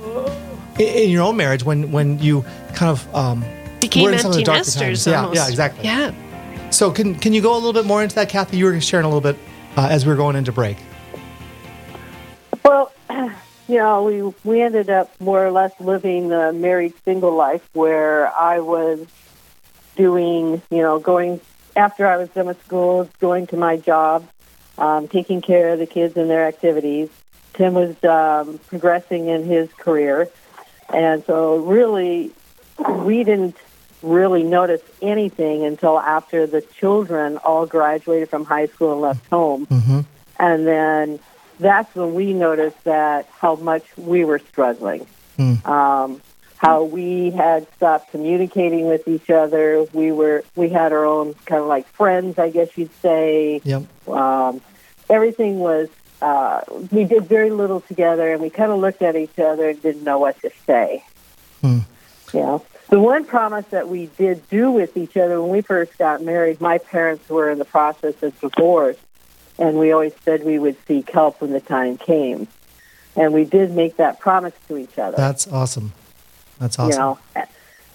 in 0.79 1.11
your 1.11 1.21
own 1.21 1.37
marriage, 1.37 1.63
when 1.63 1.91
when 1.91 2.17
you 2.17 2.43
kind 2.73 2.89
of 2.89 3.15
um, 3.15 3.45
Became 3.79 4.05
were 4.05 4.13
in 4.13 4.17
some 4.17 4.31
of 4.31 4.35
the 4.35 4.39
empty 4.39 4.45
darker 4.45 4.59
nesters 4.61 5.05
times. 5.05 5.35
Yeah, 5.35 5.43
yeah, 5.43 5.47
exactly. 5.47 5.85
Yeah. 5.85 6.71
So 6.71 6.89
can 6.89 7.13
can 7.13 7.33
you 7.33 7.41
go 7.43 7.53
a 7.53 7.59
little 7.59 7.73
bit 7.73 7.85
more 7.85 8.01
into 8.01 8.15
that, 8.15 8.29
Kathy? 8.29 8.57
You 8.57 8.65
were 8.65 8.81
sharing 8.81 9.05
a 9.05 9.09
little 9.09 9.21
bit 9.21 9.37
uh, 9.77 9.89
as 9.91 10.07
we 10.07 10.09
were 10.11 10.17
going 10.17 10.35
into 10.35 10.51
break. 10.51 10.77
Know, 13.73 14.03
we 14.03 14.21
we 14.43 14.61
ended 14.61 14.89
up 14.89 15.09
more 15.19 15.45
or 15.45 15.51
less 15.51 15.71
living 15.79 16.29
the 16.29 16.53
married 16.53 16.93
single 17.03 17.33
life 17.33 17.67
where 17.73 18.27
I 18.27 18.59
was 18.59 19.05
doing, 19.95 20.61
you 20.69 20.81
know, 20.81 20.99
going 20.99 21.41
after 21.75 22.07
I 22.07 22.17
was 22.17 22.29
done 22.29 22.45
with 22.45 22.63
school, 22.65 23.09
going 23.19 23.47
to 23.47 23.57
my 23.57 23.77
job, 23.77 24.27
um, 24.77 25.07
taking 25.07 25.41
care 25.41 25.69
of 25.69 25.79
the 25.79 25.87
kids 25.87 26.15
and 26.17 26.29
their 26.29 26.45
activities. 26.47 27.09
Tim 27.53 27.73
was 27.73 28.01
um, 28.03 28.59
progressing 28.67 29.27
in 29.27 29.43
his 29.43 29.71
career, 29.73 30.29
and 30.93 31.23
so 31.25 31.57
really, 31.57 32.31
we 32.77 33.23
didn't 33.23 33.57
really 34.01 34.43
notice 34.43 34.81
anything 35.01 35.65
until 35.65 35.99
after 35.99 36.45
the 36.45 36.61
children 36.61 37.37
all 37.37 37.65
graduated 37.65 38.29
from 38.29 38.45
high 38.45 38.67
school 38.67 38.93
and 38.93 39.01
left 39.01 39.27
home, 39.29 39.67
and 40.39 40.67
then 40.67 41.19
that's 41.63 41.93
when 41.95 42.13
we 42.13 42.33
noticed 42.33 42.83
that 42.83 43.27
how 43.31 43.55
much 43.55 43.85
we 43.97 44.25
were 44.25 44.39
struggling. 44.39 45.07
Um, 45.65 46.21
how 46.57 46.83
we 46.83 47.31
had 47.31 47.67
stopped 47.75 48.11
communicating 48.11 48.87
with 48.87 49.07
each 49.07 49.29
other. 49.29 49.85
We 49.91 50.11
were 50.11 50.43
we 50.55 50.69
had 50.69 50.93
our 50.93 51.05
own 51.05 51.33
kind 51.45 51.61
of 51.61 51.67
like 51.67 51.87
friends, 51.87 52.39
I 52.39 52.49
guess 52.49 52.77
you'd 52.77 52.93
say. 53.01 53.61
Yep. 53.63 54.07
Um, 54.07 54.61
everything 55.09 55.59
was 55.59 55.89
uh, 56.21 56.61
we 56.89 57.03
did 57.03 57.25
very 57.25 57.49
little 57.49 57.81
together, 57.81 58.31
and 58.31 58.41
we 58.41 58.49
kind 58.49 58.71
of 58.71 58.79
looked 58.79 59.01
at 59.01 59.17
each 59.17 59.37
other 59.39 59.69
and 59.69 59.81
didn't 59.81 60.03
know 60.03 60.19
what 60.19 60.39
to 60.41 60.51
say. 60.65 61.03
Hmm. 61.61 61.79
Know, 62.33 62.65
the 62.89 62.99
one 62.99 63.25
promise 63.25 63.65
that 63.67 63.89
we 63.89 64.07
did 64.17 64.47
do 64.49 64.71
with 64.71 64.97
each 64.97 65.17
other 65.17 65.39
when 65.41 65.51
we 65.51 65.61
first 65.61 65.97
got 65.99 66.23
married, 66.23 66.59
my 66.61 66.79
parents 66.79 67.29
were 67.29 67.51
in 67.51 67.59
the 67.59 67.65
process 67.65 68.23
of 68.23 68.39
divorce, 68.39 68.97
and 69.63 69.79
we 69.79 69.93
always 69.93 70.13
said 70.25 70.43
we 70.43 70.59
would 70.59 70.75
seek 70.85 71.09
help 71.09 71.39
when 71.39 71.51
the 71.51 71.61
time 71.61 71.97
came. 71.97 72.49
And 73.15 73.33
we 73.33 73.45
did 73.45 73.71
make 73.71 73.95
that 73.95 74.19
promise 74.19 74.53
to 74.67 74.77
each 74.77 74.99
other. 74.99 75.15
That's 75.15 75.47
awesome. 75.47 75.93
That's 76.59 76.77
awesome. 76.77 76.91
You 76.91 76.97
know, 76.97 77.19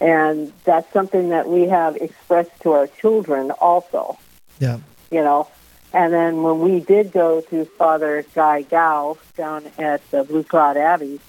and 0.00 0.52
that's 0.64 0.90
something 0.92 1.28
that 1.28 1.46
we 1.46 1.68
have 1.68 1.96
expressed 1.96 2.58
to 2.62 2.72
our 2.72 2.86
children 2.86 3.50
also. 3.50 4.18
Yeah. 4.58 4.78
You 5.10 5.22
know, 5.22 5.48
and 5.92 6.12
then 6.12 6.42
when 6.42 6.60
we 6.60 6.80
did 6.80 7.12
go 7.12 7.42
to 7.42 7.66
Father 7.66 8.24
Guy 8.34 8.62
Gow 8.62 9.18
down 9.36 9.64
at 9.76 10.08
the 10.10 10.24
Blue 10.24 10.44
Cloud 10.44 10.78
Abbey, 10.78 11.20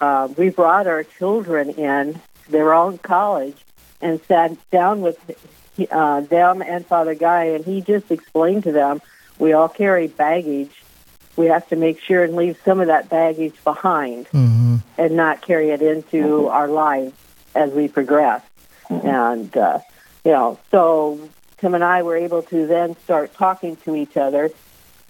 uh, 0.00 0.28
we 0.36 0.48
brought 0.48 0.86
our 0.86 1.04
children 1.04 1.70
in. 1.70 2.20
They 2.48 2.62
were 2.62 2.72
all 2.72 2.88
in 2.90 2.98
college, 2.98 3.56
and 4.00 4.18
sat 4.28 4.56
down 4.70 5.02
with 5.02 5.18
uh, 5.90 6.20
them 6.22 6.62
and 6.62 6.86
Father 6.86 7.14
Guy, 7.14 7.44
and 7.44 7.64
he 7.64 7.82
just 7.82 8.10
explained 8.10 8.62
to 8.64 8.72
them, 8.72 9.02
we 9.42 9.52
all 9.52 9.68
carry 9.68 10.06
baggage. 10.06 10.70
We 11.34 11.46
have 11.46 11.68
to 11.70 11.76
make 11.76 12.00
sure 12.00 12.22
and 12.22 12.36
leave 12.36 12.58
some 12.64 12.80
of 12.80 12.86
that 12.86 13.08
baggage 13.08 13.54
behind. 13.64 14.28
hmm 14.28 14.52
mm-hmm. 14.72 15.00
and 15.00 15.16
not 15.16 15.42
carry 15.42 15.70
it 15.70 15.82
into 15.82 16.48
our 16.48 16.68
lives 16.68 17.14
as 17.54 17.72
we 17.72 17.88
progress. 17.88 18.42
And, 18.88 19.54
uh, 19.56 19.80
you 20.24 20.32
know, 20.32 20.58
so 20.70 21.28
Tim 21.58 21.74
and 21.74 21.84
I 21.84 22.02
were 22.02 22.16
able 22.16 22.42
to 22.42 22.66
then 22.66 22.96
start 23.04 23.34
talking 23.34 23.76
to 23.84 23.96
each 23.96 24.16
other. 24.16 24.50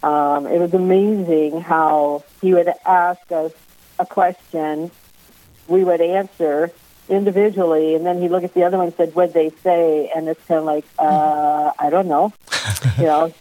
Um, 0.03 0.47
it 0.47 0.59
was 0.59 0.75
amazing 0.75 1.61
how 1.61 2.25
he 2.41 2.55
would 2.55 2.73
ask 2.87 3.31
us 3.33 3.53
a 3.99 4.07
question, 4.07 4.91
we 5.69 5.85
would 5.85 6.01
answer 6.01 6.71
individually, 7.09 7.95
and 7.95 8.07
then 8.07 8.21
he'd 8.21 8.31
look 8.31 8.45
at 8.45 8.55
the 8.55 8.65
other 8.65 8.79
one 8.79 8.87
and 8.87 8.97
said, 8.97 9.15
"What'd 9.15 9.35
they 9.35 9.51
say?" 9.63 10.11
And 10.15 10.29
it's 10.29 10.45
kind 10.47 10.59
of 10.59 10.65
like, 10.65 10.85
uh, 10.99 11.73
I 11.79 11.91
don't 11.91 12.09
know, 12.09 12.33
you 12.99 13.05
know 13.05 13.33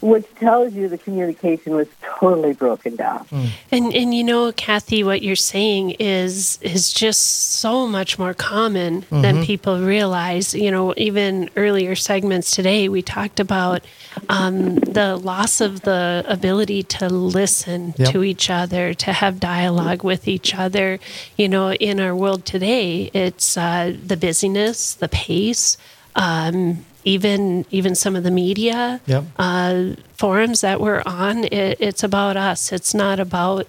which 0.00 0.26
tells 0.34 0.74
you 0.74 0.88
the 0.88 0.98
communication 0.98 1.74
was 1.74 1.88
totally 2.02 2.52
broken 2.52 2.96
down. 2.96 3.24
Mm. 3.26 3.48
And 3.70 3.94
and 3.94 4.14
you 4.14 4.24
know, 4.24 4.52
Kathy, 4.52 5.02
what 5.02 5.22
you're 5.22 5.36
saying 5.36 5.92
is 5.92 6.58
is 6.60 6.92
just 6.92 7.22
so 7.60 7.86
much 7.86 8.18
more 8.18 8.34
common 8.34 9.02
mm-hmm. 9.02 9.22
than 9.22 9.44
people 9.44 9.80
realize. 9.80 10.54
You 10.54 10.70
know, 10.70 10.92
even 10.96 11.50
earlier 11.56 11.94
segments 11.94 12.50
today, 12.50 12.88
we 12.88 13.02
talked 13.02 13.40
about 13.40 13.84
um, 14.28 14.76
the 14.76 15.16
loss 15.16 15.60
of 15.60 15.82
the 15.82 16.24
ability 16.28 16.82
to 16.82 17.08
listen 17.08 17.94
yep. 17.96 18.12
to 18.12 18.22
each 18.22 18.50
other, 18.50 18.92
to 18.94 19.12
have 19.12 19.40
dialogue 19.40 20.04
with 20.04 20.28
each 20.28 20.54
other. 20.54 20.98
You 21.36 21.48
know, 21.48 21.72
in 21.72 22.00
our 22.00 22.14
world 22.14 22.44
today, 22.44 23.10
it's 23.14 23.56
uh, 23.56 23.96
the 24.04 24.16
busyness, 24.16 24.94
the 24.94 25.08
pace. 25.08 25.78
Um, 26.14 26.84
even 27.06 27.64
even 27.70 27.94
some 27.94 28.16
of 28.16 28.24
the 28.24 28.30
media 28.30 29.00
yep. 29.06 29.24
uh, 29.38 29.90
forums 30.14 30.60
that 30.60 30.80
we're 30.80 31.02
on, 31.06 31.44
it, 31.44 31.80
it's 31.80 32.02
about 32.02 32.36
us. 32.36 32.72
It's 32.72 32.94
not 32.94 33.20
about 33.20 33.66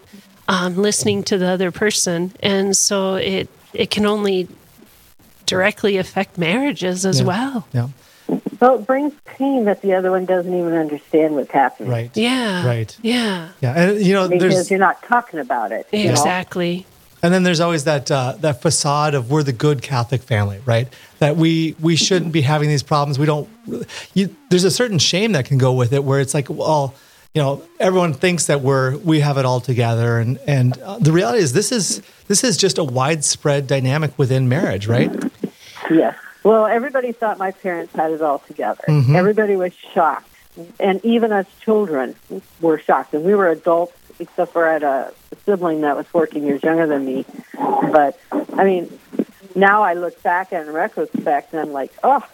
um, 0.47 0.75
listening 0.75 1.23
to 1.23 1.37
the 1.37 1.47
other 1.47 1.71
person, 1.71 2.33
and 2.41 2.75
so 2.75 3.15
it 3.15 3.47
it 3.73 3.91
can 3.91 4.05
only 4.05 4.47
directly 5.45 5.97
affect 5.97 6.37
marriages 6.37 7.05
as 7.05 7.19
yeah. 7.19 7.25
well. 7.25 7.67
Yeah. 7.73 7.89
Well, 8.59 8.79
it 8.79 8.87
brings 8.87 9.13
pain 9.23 9.65
that 9.65 9.83
the 9.83 9.93
other 9.93 10.09
one 10.09 10.25
doesn't 10.25 10.53
even 10.53 10.73
understand 10.73 11.35
what's 11.35 11.51
happening. 11.51 11.89
Right. 11.91 12.17
Yeah. 12.17 12.65
Right. 12.65 12.97
Yeah. 13.03 13.49
Yeah, 13.61 13.73
and 13.73 14.01
you 14.01 14.13
know, 14.13 14.27
because 14.27 14.71
you're 14.71 14.79
not 14.79 15.01
talking 15.03 15.39
about 15.39 15.71
it. 15.71 15.87
Exactly. 15.93 16.77
Know? 16.79 16.85
And 17.23 17.33
then 17.33 17.43
there's 17.43 17.59
always 17.59 17.85
that 17.85 18.11
uh, 18.11 18.35
that 18.39 18.61
facade 18.61 19.15
of 19.15 19.31
we're 19.31 19.43
the 19.43 19.53
good 19.53 19.81
Catholic 19.81 20.21
family, 20.21 20.59
right? 20.65 20.87
That 21.19 21.35
we 21.35 21.75
we 21.79 21.95
shouldn't 21.95 22.31
be 22.31 22.41
having 22.41 22.69
these 22.69 22.83
problems. 22.83 23.17
We 23.17 23.25
don't. 23.25 23.49
You, 24.13 24.35
there's 24.49 24.63
a 24.63 24.71
certain 24.71 24.99
shame 24.99 25.31
that 25.31 25.45
can 25.45 25.57
go 25.57 25.73
with 25.73 25.93
it, 25.93 26.03
where 26.03 26.19
it's 26.19 26.33
like, 26.33 26.47
well, 26.49 26.93
you 27.33 27.41
know, 27.41 27.63
everyone 27.79 28.13
thinks 28.13 28.45
that 28.47 28.61
we're 28.61 28.97
we 28.97 29.19
have 29.21 29.37
it 29.37 29.45
all 29.45 29.61
together, 29.61 30.19
and 30.19 30.37
and 30.47 30.77
uh, 30.79 30.99
the 30.99 31.11
reality 31.11 31.39
is 31.39 31.53
this 31.53 31.71
is 31.71 32.01
this 32.27 32.43
is 32.43 32.55
just 32.55 32.77
a 32.77 32.83
widespread 32.83 33.67
dynamic 33.67 34.17
within 34.17 34.47
marriage, 34.47 34.87
right? 34.87 35.11
Yes. 35.89 36.15
Well, 36.43 36.65
everybody 36.65 37.11
thought 37.11 37.37
my 37.37 37.51
parents 37.51 37.93
had 37.93 38.11
it 38.11 38.21
all 38.21 38.39
together. 38.39 38.83
Mm-hmm. 38.87 39.15
Everybody 39.15 39.55
was 39.55 39.73
shocked, 39.73 40.29
and 40.79 41.03
even 41.03 41.31
as 41.31 41.45
children 41.61 42.15
were 42.61 42.77
shocked, 42.77 43.13
and 43.13 43.23
we 43.23 43.33
were 43.33 43.49
adults 43.49 43.93
except 44.19 44.53
for 44.53 44.67
I 44.67 44.73
had 44.73 44.83
a 44.83 45.13
sibling 45.45 45.81
that 45.81 45.95
was 45.95 46.07
14 46.07 46.43
years 46.43 46.63
younger 46.63 46.87
than 46.87 47.05
me. 47.05 47.25
But 47.53 48.19
I 48.53 48.63
mean, 48.63 48.99
now 49.55 49.83
I 49.83 49.93
look 49.93 50.21
back 50.23 50.51
in 50.53 50.69
retrospect 50.71 51.53
and 51.53 51.61
I'm 51.61 51.71
like, 51.71 51.91
oh, 52.03 52.25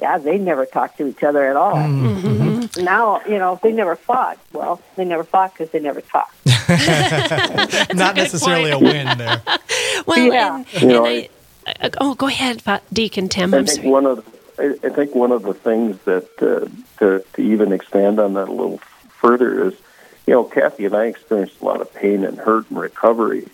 yeah, 0.00 0.18
they 0.18 0.38
never 0.38 0.66
talked 0.66 0.98
to 0.98 1.06
each 1.06 1.22
other 1.22 1.48
at 1.48 1.56
all. 1.56 1.74
Mm-hmm. 1.74 2.82
Now, 2.82 3.20
you 3.26 3.38
know, 3.38 3.58
they 3.62 3.72
never 3.72 3.96
fought. 3.96 4.38
Well, 4.52 4.80
they 4.96 5.04
never 5.04 5.24
fought 5.24 5.52
because 5.52 5.70
they 5.70 5.80
never 5.80 6.00
talked. 6.00 6.34
Not 7.94 8.16
necessarily 8.16 8.70
point. 8.72 8.82
a 8.82 8.92
win 8.92 9.18
there. 9.18 9.42
well, 10.06 10.18
yeah. 10.18 10.56
and, 10.56 10.82
you 10.82 10.88
know, 10.88 11.06
I, 11.06 11.28
uh, 11.66 11.90
oh, 12.00 12.14
go 12.14 12.28
ahead, 12.28 12.62
Deacon 12.92 13.28
Tim. 13.28 13.52
I 13.52 13.58
I'm 13.58 13.66
think 13.66 13.80
sorry. 13.80 13.90
one 13.90 14.06
of 14.06 14.24
the, 14.56 14.78
I 14.84 14.88
think 14.90 15.14
one 15.14 15.32
of 15.32 15.42
the 15.42 15.54
things 15.54 15.98
that 16.04 16.28
uh, 16.40 16.68
to, 16.98 17.24
to 17.34 17.42
even 17.42 17.72
expand 17.72 18.20
on 18.20 18.34
that 18.34 18.48
a 18.48 18.52
little 18.52 18.78
further 19.20 19.68
is 19.68 19.74
you 20.26 20.34
know, 20.34 20.44
Kathy 20.44 20.86
and 20.86 20.94
I 20.94 21.06
experienced 21.06 21.60
a 21.60 21.64
lot 21.64 21.80
of 21.80 21.92
pain 21.94 22.24
and 22.24 22.38
hurt 22.38 22.70
and 22.70 22.78
recovery. 22.78 23.48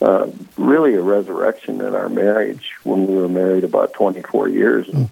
Uh, 0.00 0.30
really, 0.56 0.94
a 0.94 1.02
resurrection 1.02 1.80
in 1.80 1.94
our 1.94 2.08
marriage 2.08 2.72
when 2.82 3.06
we 3.06 3.14
were 3.14 3.28
married 3.28 3.64
about 3.64 3.92
24 3.94 4.48
years. 4.48 4.88
And 4.88 5.10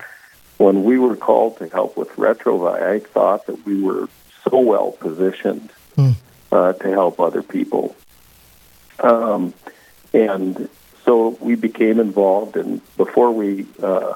when 0.59 0.85
we 0.85 0.99
were 0.99 1.17
called 1.17 1.59
to 1.59 1.69
help 1.69 1.97
with 1.97 2.09
Retrouvaille, 2.11 2.83
I 2.83 2.99
thought 3.01 3.47
that 3.47 3.65
we 3.65 3.81
were 3.81 4.09
so 4.49 4.59
well 4.59 4.93
positioned 4.93 5.71
mm. 5.97 6.15
uh, 6.51 6.73
to 6.75 6.91
help 6.91 7.21
other 7.21 7.43
people. 7.43 7.97
Um, 9.01 9.55
and 10.13 10.69
so 11.05 11.37
we 11.41 11.55
became 11.55 11.99
involved, 11.99 12.57
and 12.57 12.81
before 12.97 13.33
we 13.33 13.67
uh, 13.83 14.15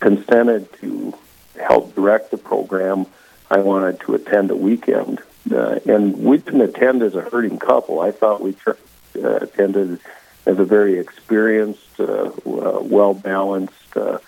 consented 0.00 0.72
to 0.80 1.14
help 1.60 1.94
direct 1.94 2.30
the 2.30 2.36
program, 2.36 3.06
I 3.50 3.58
wanted 3.58 4.00
to 4.00 4.14
attend 4.14 4.50
a 4.50 4.56
weekend 4.56 5.22
uh, 5.52 5.78
and 5.86 6.16
we 6.18 6.38
didn't 6.38 6.62
attend 6.62 7.02
as 7.02 7.14
a 7.14 7.20
hurting 7.20 7.58
couple. 7.58 8.00
I 8.00 8.10
thought 8.10 8.40
we 8.40 8.52
tr- 8.54 8.70
uh, 9.16 9.36
attended 9.36 10.00
as 10.46 10.58
a 10.58 10.64
very 10.64 10.98
experienced, 10.98 12.00
uh, 12.00 12.30
uh, 12.46 12.80
well 12.82 13.14
balanced 13.14 13.96
uh, 13.96 14.18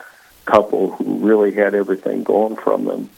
couple 0.44 0.92
who 0.92 1.18
really 1.18 1.52
had 1.52 1.74
everything 1.74 2.22
going 2.22 2.56
from 2.56 2.84
them. 2.84 3.10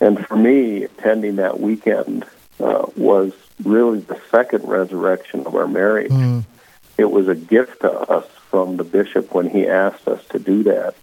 And 0.00 0.26
for 0.26 0.36
me, 0.36 0.84
attending 0.84 1.36
that 1.36 1.60
weekend 1.60 2.24
uh, 2.58 2.86
was 2.96 3.32
really 3.62 4.00
the 4.00 4.20
second 4.30 4.66
resurrection 4.68 5.46
of 5.46 5.54
our 5.54 5.66
marriage. 5.66 6.10
Mm. 6.10 6.44
It 6.98 7.10
was 7.10 7.28
a 7.28 7.34
gift 7.34 7.80
to 7.80 7.92
us 7.92 8.26
from 8.50 8.76
the 8.76 8.84
bishop 8.84 9.32
when 9.34 9.48
he 9.48 9.66
asked 9.66 10.06
us 10.06 10.24
to 10.28 10.38
do 10.38 10.62
that. 10.64 10.94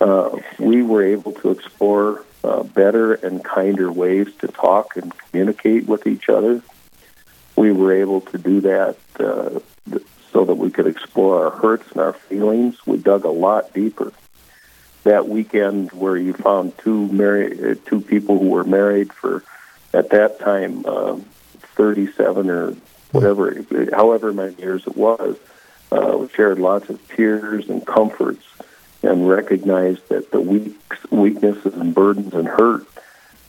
Uh, 0.00 0.38
we 0.58 0.82
were 0.82 1.02
able 1.02 1.32
to 1.32 1.50
explore 1.50 2.24
uh, 2.42 2.62
better 2.62 3.14
and 3.14 3.44
kinder 3.44 3.90
ways 3.90 4.28
to 4.40 4.48
talk 4.48 4.96
and 4.96 5.12
communicate 5.18 5.86
with 5.86 6.06
each 6.06 6.28
other. 6.28 6.62
We 7.56 7.72
were 7.72 7.92
able 7.92 8.22
to 8.22 8.38
do 8.38 8.60
that 8.62 8.96
uh, 9.18 9.60
so 10.32 10.44
that 10.44 10.54
we 10.54 10.70
could 10.70 10.86
explore 10.86 11.44
our 11.44 11.50
hurts 11.50 11.90
and 11.92 12.00
our 12.00 12.12
feelings. 12.12 12.86
We 12.86 12.98
dug 12.98 13.24
a 13.24 13.30
lot 13.30 13.74
deeper. 13.74 14.12
That 15.04 15.28
weekend, 15.28 15.92
where 15.92 16.16
you 16.16 16.34
found 16.34 16.76
two 16.78 17.08
married, 17.08 17.64
uh, 17.64 17.74
two 17.86 18.00
people 18.00 18.38
who 18.38 18.48
were 18.50 18.64
married 18.64 19.12
for, 19.12 19.42
at 19.92 20.10
that 20.10 20.38
time, 20.38 20.84
uh, 20.86 21.18
thirty-seven 21.74 22.50
or 22.50 22.76
whatever, 23.10 23.64
however 23.92 24.32
many 24.32 24.54
years 24.56 24.86
it 24.86 24.96
was, 24.96 25.36
uh, 25.90 26.16
we 26.18 26.28
shared 26.28 26.58
lots 26.58 26.88
of 26.90 27.00
tears 27.16 27.68
and 27.68 27.84
comforts 27.86 28.44
and 29.02 29.28
recognized 29.28 30.08
that 30.08 30.30
the 30.30 30.40
weak, 30.40 30.76
weaknesses 31.10 31.74
and 31.74 31.94
burdens 31.94 32.34
and 32.34 32.46
hurt 32.46 32.86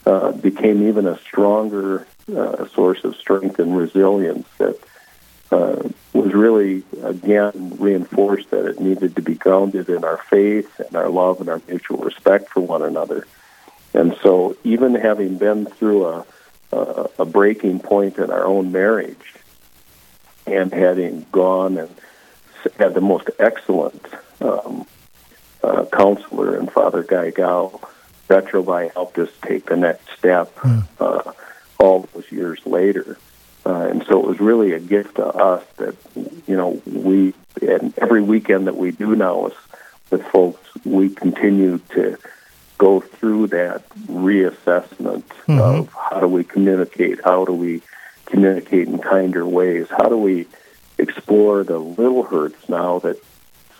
uh, 0.05 0.31
became 0.31 0.87
even 0.87 1.05
a 1.05 1.17
stronger 1.19 2.07
uh, 2.35 2.67
source 2.69 3.03
of 3.03 3.15
strength 3.15 3.59
and 3.59 3.75
resilience 3.75 4.47
that 4.57 4.79
uh, 5.51 5.89
was 6.13 6.33
really, 6.33 6.83
again, 7.03 7.75
reinforced 7.77 8.49
that 8.51 8.65
it 8.65 8.79
needed 8.79 9.15
to 9.15 9.21
be 9.21 9.35
grounded 9.35 9.89
in 9.89 10.03
our 10.03 10.17
faith 10.29 10.79
and 10.79 10.95
our 10.95 11.09
love 11.09 11.41
and 11.41 11.49
our 11.49 11.61
mutual 11.67 11.97
respect 11.97 12.49
for 12.49 12.61
one 12.61 12.81
another. 12.81 13.27
And 13.93 14.15
so, 14.23 14.55
even 14.63 14.95
having 14.95 15.37
been 15.37 15.65
through 15.65 16.05
a, 16.05 16.25
a, 16.71 17.09
a 17.19 17.25
breaking 17.25 17.79
point 17.79 18.17
in 18.17 18.31
our 18.31 18.45
own 18.45 18.71
marriage 18.71 19.35
and 20.47 20.73
having 20.73 21.25
gone 21.31 21.77
and 21.77 21.89
had 22.77 22.93
the 22.93 23.01
most 23.01 23.29
excellent 23.37 24.05
um, 24.39 24.85
uh, 25.63 25.85
counselor 25.85 26.55
and 26.57 26.71
Father 26.71 27.03
Guy 27.03 27.31
Gow, 27.31 27.79
Retrouvaille 28.27 28.93
helped 28.93 29.17
us 29.17 29.29
take 29.45 29.65
the 29.65 29.75
next 29.75 30.09
step 30.17 30.55
mm. 30.55 30.85
uh, 30.99 31.33
all 31.79 32.07
those 32.13 32.31
years 32.31 32.65
later. 32.65 33.17
Uh, 33.65 33.87
and 33.89 34.05
so 34.05 34.19
it 34.23 34.27
was 34.27 34.39
really 34.39 34.71
a 34.73 34.79
gift 34.79 35.15
to 35.15 35.25
us 35.25 35.63
that, 35.77 35.95
you 36.47 36.55
know, 36.55 36.81
we, 36.85 37.33
and 37.61 37.93
every 37.99 38.21
weekend 38.21 38.67
that 38.67 38.77
we 38.77 38.91
do 38.91 39.15
now 39.15 39.43
with, 39.43 39.57
with 40.09 40.25
folks, 40.27 40.67
we 40.83 41.09
continue 41.09 41.77
to 41.89 42.17
go 42.77 42.99
through 42.99 43.47
that 43.47 43.87
reassessment 44.07 45.23
mm-hmm. 45.23 45.59
of 45.59 45.93
how 45.93 46.19
do 46.19 46.27
we 46.27 46.43
communicate, 46.43 47.19
how 47.23 47.45
do 47.45 47.53
we 47.53 47.81
communicate 48.25 48.87
in 48.87 48.97
kinder 48.97 49.45
ways, 49.45 49.87
how 49.89 50.09
do 50.09 50.17
we 50.17 50.47
explore 50.97 51.63
the 51.63 51.77
little 51.77 52.23
hurts 52.23 52.67
now 52.69 52.97
that 52.99 53.17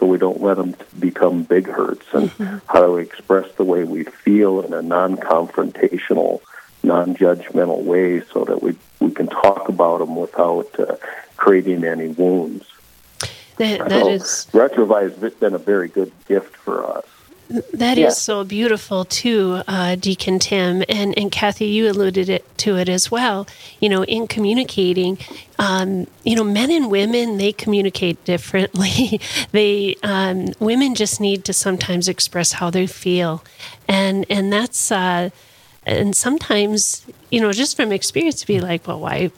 so 0.02 0.08
we 0.08 0.18
don't 0.18 0.42
let 0.42 0.58
them 0.58 0.76
become 1.00 1.44
big 1.44 1.68
hurts. 1.68 2.08
And 2.12 2.32
mm-hmm. 2.32 2.58
how 2.68 2.88
to 2.88 2.96
express 2.96 3.50
the 3.54 3.64
way 3.64 3.84
we 3.84 4.04
feel 4.04 4.62
in 4.62 4.74
a 4.74 4.82
non-confrontational 4.82 6.42
non-judgmental 6.84 7.84
way 7.84 8.22
so 8.34 8.44
that 8.44 8.64
we 8.64 8.76
we 9.00 9.12
can 9.12 9.28
talk 9.28 9.70
about 9.70 10.00
them 10.00 10.16
without 10.16 10.80
uh, 10.80 10.96
creating 11.38 11.84
any 11.84 12.08
wounds. 12.08 12.66
That, 13.58 13.88
that 13.88 13.92
so 13.92 14.10
is... 14.10 14.48
Retrouvaille 14.52 15.22
has 15.22 15.34
been 15.36 15.54
a 15.54 15.60
very 15.60 15.88
good 15.88 16.12
gift 16.28 16.56
for 16.56 16.84
us 16.84 17.06
That 17.74 17.98
is 17.98 18.18
so 18.18 18.44
beautiful 18.44 19.04
too, 19.04 19.62
uh, 19.68 19.96
Deacon 19.96 20.40
Tim 20.40 20.84
and 20.88 21.18
and 21.18 21.32
Kathy. 21.32 21.66
You 21.66 21.90
alluded 21.90 22.30
it 22.30 22.46
to 22.60 22.78
it 22.78 22.88
as 22.88 23.12
well. 23.12 23.48
You 23.80 23.90
know, 23.90 24.04
in 24.06 24.28
communicating, 24.28 25.18
um, 25.60 26.08
you 26.24 26.36
know, 26.36 26.44
men 26.44 26.72
and 26.72 26.90
women 26.90 27.38
they 27.38 27.52
communicate 27.52 28.24
differently. 28.24 29.20
they 29.52 29.96
um, 30.04 30.54
women 30.60 30.96
just 30.96 31.20
need 31.20 31.44
to 31.46 31.54
sometimes 31.54 32.08
express 32.08 32.54
how 32.54 32.70
they 32.70 32.88
feel, 32.88 33.44
and 33.88 34.26
and 34.30 34.52
that's. 34.52 34.92
Uh, 34.92 35.30
and 35.84 36.16
sometimes, 36.16 37.08
you 37.32 37.42
know, 37.42 37.52
just 37.52 37.76
from 37.76 37.92
experience, 37.92 38.40
to 38.42 38.46
be 38.46 38.62
like, 38.62 38.88
well, 38.88 39.00
why 39.00 39.32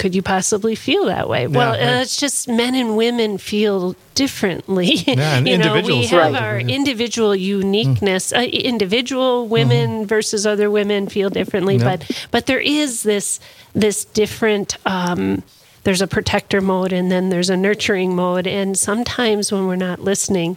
could 0.00 0.14
you 0.14 0.22
possibly 0.22 0.74
feel 0.74 1.04
that 1.04 1.28
way? 1.28 1.46
well, 1.46 1.72
right. 1.72 2.00
it's 2.00 2.16
just 2.16 2.48
men 2.48 2.74
and 2.74 2.96
women 2.96 3.36
feel 3.36 3.94
differently. 4.14 4.94
Yeah, 5.06 5.38
you 5.44 5.58
know, 5.58 5.78
we 5.82 6.06
have 6.06 6.34
are 6.34 6.38
our 6.38 6.58
individual 6.58 7.36
uniqueness. 7.36 8.32
Uh, 8.32 8.38
individual 8.50 9.46
women 9.46 10.06
versus 10.06 10.46
other 10.46 10.70
women 10.70 11.06
feel 11.06 11.28
differently, 11.28 11.76
Yep. 11.76 11.84
but 11.84 12.26
but 12.30 12.46
there 12.46 12.60
is 12.60 13.02
this 13.02 13.40
this 13.74 14.06
different. 14.06 14.78
Um, 14.86 15.42
there's 15.82 16.00
a 16.00 16.06
protector 16.06 16.62
mode, 16.62 16.94
and 16.94 17.12
then 17.12 17.28
there's 17.28 17.50
a 17.50 17.56
nurturing 17.56 18.16
mode, 18.16 18.46
and 18.46 18.78
sometimes 18.78 19.52
when 19.52 19.66
we're 19.66 19.76
not 19.76 20.00
listening, 20.00 20.56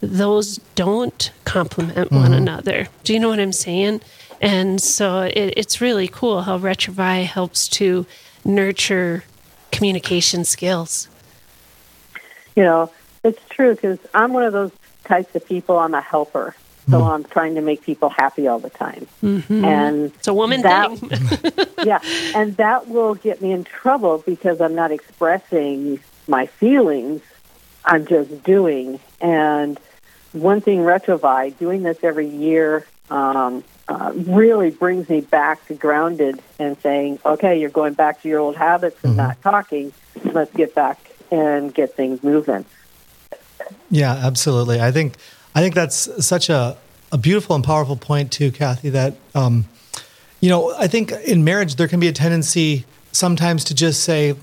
those 0.00 0.56
don't 0.74 1.30
complement 1.44 2.10
one 2.10 2.32
another. 2.32 2.88
Do 3.04 3.12
you 3.12 3.20
know 3.20 3.28
what 3.28 3.40
I'm 3.40 3.52
saying? 3.52 4.00
And 4.40 4.80
so 4.80 5.22
it, 5.22 5.54
it's 5.56 5.80
really 5.80 6.08
cool 6.08 6.42
how 6.42 6.58
Retrouvaille 6.58 7.26
helps 7.26 7.68
to 7.68 8.06
nurture 8.44 9.24
communication 9.72 10.44
skills. 10.44 11.08
You 12.56 12.64
know, 12.64 12.90
it's 13.24 13.40
true 13.48 13.74
because 13.74 13.98
I'm 14.14 14.32
one 14.32 14.44
of 14.44 14.52
those 14.52 14.72
types 15.04 15.34
of 15.34 15.46
people. 15.46 15.78
I'm 15.78 15.94
a 15.94 16.00
helper, 16.00 16.54
so 16.88 16.98
mm-hmm. 16.98 17.10
I'm 17.10 17.24
trying 17.24 17.54
to 17.54 17.60
make 17.60 17.82
people 17.82 18.08
happy 18.08 18.48
all 18.48 18.58
the 18.58 18.70
time, 18.70 19.06
mm-hmm. 19.22 19.64
and 19.64 20.06
It's 20.14 20.28
a 20.28 20.34
woman 20.34 20.62
that, 20.62 20.98
thing. 20.98 21.66
yeah, 21.84 22.00
and 22.34 22.56
that 22.56 22.88
will 22.88 23.14
get 23.14 23.40
me 23.40 23.52
in 23.52 23.64
trouble 23.64 24.18
because 24.18 24.60
I'm 24.60 24.74
not 24.74 24.90
expressing 24.90 26.00
my 26.26 26.46
feelings. 26.46 27.22
I'm 27.84 28.06
just 28.06 28.42
doing. 28.42 29.00
And 29.20 29.78
one 30.32 30.60
thing, 30.60 30.80
Retrouvaille, 30.80 31.56
doing 31.58 31.82
this 31.82 31.98
every 32.02 32.28
year, 32.28 32.86
um, 33.10 33.64
uh, 33.88 34.12
really 34.14 34.70
brings 34.70 35.08
me 35.08 35.20
back 35.20 35.66
to 35.66 35.74
grounded 35.74 36.40
and 36.58 36.78
saying, 36.80 37.18
okay, 37.24 37.58
you're 37.58 37.70
going 37.70 37.94
back 37.94 38.22
to 38.22 38.28
your 38.28 38.40
old 38.40 38.56
habits 38.56 39.02
and 39.02 39.16
not 39.16 39.40
talking. 39.42 39.92
Let's 40.24 40.52
get 40.52 40.74
back 40.74 41.10
and 41.30 41.72
get 41.72 41.94
things 41.94 42.22
moving. 42.22 42.64
Yeah, 43.90 44.12
absolutely. 44.12 44.80
I 44.80 44.92
think 44.92 45.16
I 45.54 45.60
think 45.60 45.74
that's 45.74 46.24
such 46.24 46.50
a, 46.50 46.76
a 47.10 47.18
beautiful 47.18 47.56
and 47.56 47.64
powerful 47.64 47.96
point 47.96 48.32
too, 48.32 48.50
Kathy. 48.50 48.90
That 48.90 49.14
um, 49.34 49.66
you 50.40 50.48
know, 50.48 50.74
I 50.76 50.86
think 50.86 51.12
in 51.12 51.44
marriage 51.44 51.76
there 51.76 51.88
can 51.88 52.00
be 52.00 52.08
a 52.08 52.12
tendency 52.12 52.84
sometimes 53.12 53.64
to 53.64 53.74
just 53.74 54.02
say, 54.04 54.34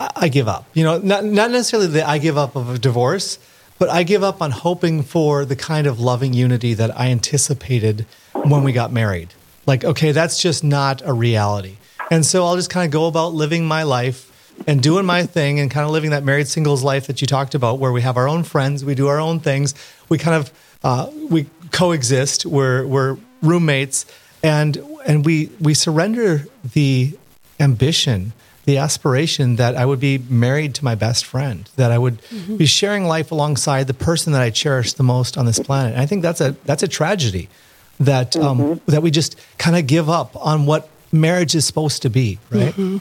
"I, 0.00 0.10
I 0.16 0.28
give 0.28 0.48
up." 0.48 0.66
You 0.74 0.84
know, 0.84 0.98
not 0.98 1.24
not 1.24 1.50
necessarily 1.50 1.88
the 1.88 2.08
"I 2.08 2.18
give 2.18 2.38
up" 2.38 2.56
of 2.56 2.70
a 2.70 2.78
divorce, 2.78 3.38
but 3.78 3.88
I 3.88 4.02
give 4.02 4.22
up 4.22 4.40
on 4.40 4.50
hoping 4.50 5.02
for 5.02 5.44
the 5.44 5.56
kind 5.56 5.86
of 5.86 6.00
loving 6.00 6.32
unity 6.32 6.74
that 6.74 6.98
I 6.98 7.08
anticipated 7.08 8.06
when 8.32 8.64
we 8.64 8.72
got 8.72 8.92
married. 8.92 9.34
Like, 9.66 9.84
okay, 9.84 10.12
that's 10.12 10.40
just 10.40 10.62
not 10.62 11.02
a 11.04 11.12
reality, 11.12 11.76
and 12.10 12.24
so 12.24 12.44
I'll 12.44 12.56
just 12.56 12.70
kind 12.70 12.84
of 12.84 12.92
go 12.92 13.06
about 13.06 13.34
living 13.34 13.66
my 13.66 13.82
life 13.82 14.32
and 14.66 14.82
doing 14.82 15.04
my 15.04 15.24
thing 15.26 15.60
and 15.60 15.70
kind 15.70 15.84
of 15.84 15.90
living 15.90 16.10
that 16.10 16.24
married 16.24 16.48
singles 16.48 16.82
life 16.82 17.06
that 17.08 17.20
you 17.20 17.26
talked 17.26 17.54
about 17.54 17.78
where 17.78 17.92
we 17.92 18.02
have 18.02 18.16
our 18.16 18.28
own 18.28 18.42
friends 18.42 18.84
we 18.84 18.94
do 18.94 19.08
our 19.08 19.20
own 19.20 19.40
things 19.40 19.74
we 20.08 20.16
kind 20.16 20.36
of 20.36 20.52
uh, 20.82 21.10
we 21.28 21.46
coexist 21.72 22.46
we're 22.46 22.86
we're 22.86 23.18
roommates 23.42 24.06
and 24.42 24.76
and 25.04 25.24
we 25.24 25.50
we 25.60 25.74
surrender 25.74 26.46
the 26.72 27.16
ambition 27.60 28.32
the 28.66 28.78
aspiration 28.78 29.56
that 29.56 29.76
I 29.76 29.86
would 29.86 30.00
be 30.00 30.18
married 30.18 30.74
to 30.76 30.84
my 30.84 30.94
best 30.94 31.24
friend 31.24 31.68
that 31.76 31.90
I 31.90 31.98
would 31.98 32.20
mm-hmm. 32.22 32.56
be 32.56 32.66
sharing 32.66 33.06
life 33.06 33.30
alongside 33.30 33.86
the 33.86 33.94
person 33.94 34.32
that 34.32 34.42
I 34.42 34.50
cherish 34.50 34.92
the 34.92 35.02
most 35.02 35.38
on 35.38 35.46
this 35.46 35.58
planet 35.58 35.92
and 35.94 36.02
I 36.02 36.06
think 36.06 36.22
that's 36.22 36.40
a 36.40 36.56
that's 36.64 36.82
a 36.82 36.88
tragedy 36.88 37.48
that 37.98 38.36
um, 38.36 38.58
mm-hmm. 38.58 38.90
that 38.90 39.02
we 39.02 39.10
just 39.10 39.36
kind 39.56 39.76
of 39.76 39.86
give 39.86 40.10
up 40.10 40.36
on 40.36 40.66
what 40.66 40.90
marriage 41.12 41.54
is 41.54 41.64
supposed 41.64 42.02
to 42.02 42.10
be 42.10 42.38
right 42.50 42.74
mm-hmm. 42.74 42.98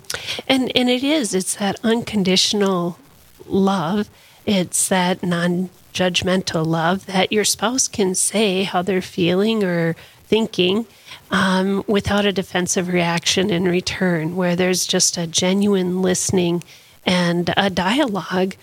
And 0.47 0.71
and 0.75 0.89
it 0.89 1.03
is. 1.03 1.33
It's 1.33 1.55
that 1.55 1.79
unconditional 1.83 2.99
love. 3.45 4.09
It's 4.45 4.87
that 4.89 5.23
non-judgmental 5.23 6.65
love 6.65 7.05
that 7.07 7.31
your 7.31 7.43
spouse 7.43 7.87
can 7.87 8.13
say 8.13 8.63
how 8.63 8.81
they're 8.81 9.01
feeling 9.01 9.63
or 9.63 9.95
thinking 10.27 10.85
um, 11.31 11.83
without 11.87 12.25
a 12.25 12.31
defensive 12.31 12.87
reaction 12.87 13.49
in 13.49 13.65
return, 13.65 14.35
where 14.35 14.55
there's 14.55 14.85
just 14.85 15.17
a 15.17 15.27
genuine 15.27 16.01
listening 16.01 16.63
and 17.05 17.53
a 17.57 17.69
dialogue 17.69 18.55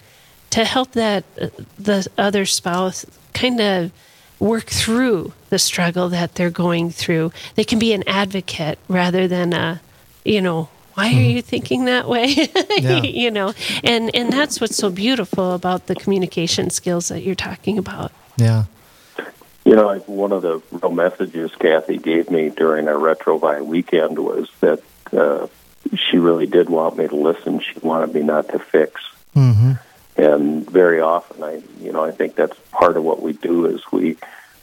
to 0.50 0.64
help 0.64 0.92
that 0.92 1.24
uh, 1.40 1.48
the 1.78 2.06
other 2.18 2.44
spouse 2.44 3.06
kind 3.32 3.60
of 3.60 3.90
work 4.38 4.66
through 4.66 5.32
the 5.50 5.58
struggle 5.58 6.08
that 6.08 6.34
they're 6.34 6.50
going 6.50 6.90
through. 6.90 7.32
They 7.54 7.64
can 7.64 7.78
be 7.78 7.92
an 7.92 8.02
advocate 8.06 8.78
rather 8.88 9.28
than 9.28 9.52
a, 9.52 9.80
you 10.24 10.40
know, 10.40 10.68
why 10.94 11.06
are 11.08 11.20
you 11.20 11.40
thinking 11.40 11.86
that 11.86 12.08
way? 12.08 12.48
Yeah. 12.78 13.02
you 13.02 13.30
know, 13.30 13.54
and 13.84 14.10
and 14.14 14.32
that's 14.32 14.60
what's 14.60 14.76
so 14.76 14.90
beautiful 14.90 15.52
about 15.54 15.86
the 15.86 15.94
communication 15.94 16.68
skills 16.70 17.08
that 17.08 17.22
you're 17.22 17.34
talking 17.34 17.78
about. 17.78 18.10
yeah 18.36 18.64
You 19.72 19.76
know, 19.76 19.86
like 19.86 20.06
one 20.06 20.32
of 20.32 20.42
the 20.42 20.60
real 20.70 20.92
messages 20.92 21.50
Kathy 21.58 21.96
gave 21.96 22.30
me 22.30 22.50
during 22.50 22.88
our 22.88 22.96
Retrouvaille 22.96 23.64
weekend 23.64 24.18
was 24.18 24.50
that 24.60 24.82
uh, 25.16 25.46
she 25.96 26.18
really 26.18 26.44
did 26.44 26.68
want 26.68 26.98
me 26.98 27.08
to 27.08 27.16
listen. 27.16 27.58
She 27.60 27.78
wanted 27.78 28.14
me 28.14 28.20
not 28.20 28.50
to 28.50 28.58
fix. 28.58 29.00
hmm 29.32 29.72
And 30.14 30.68
very 30.68 31.00
often, 31.00 31.42
I, 31.42 31.62
you 31.80 31.90
know, 31.90 32.04
I 32.04 32.10
think 32.10 32.34
that's 32.34 32.58
part 32.70 32.98
of 32.98 33.02
what 33.02 33.22
we 33.22 33.32
do 33.32 33.64
is 33.64 33.80
we 33.90 34.18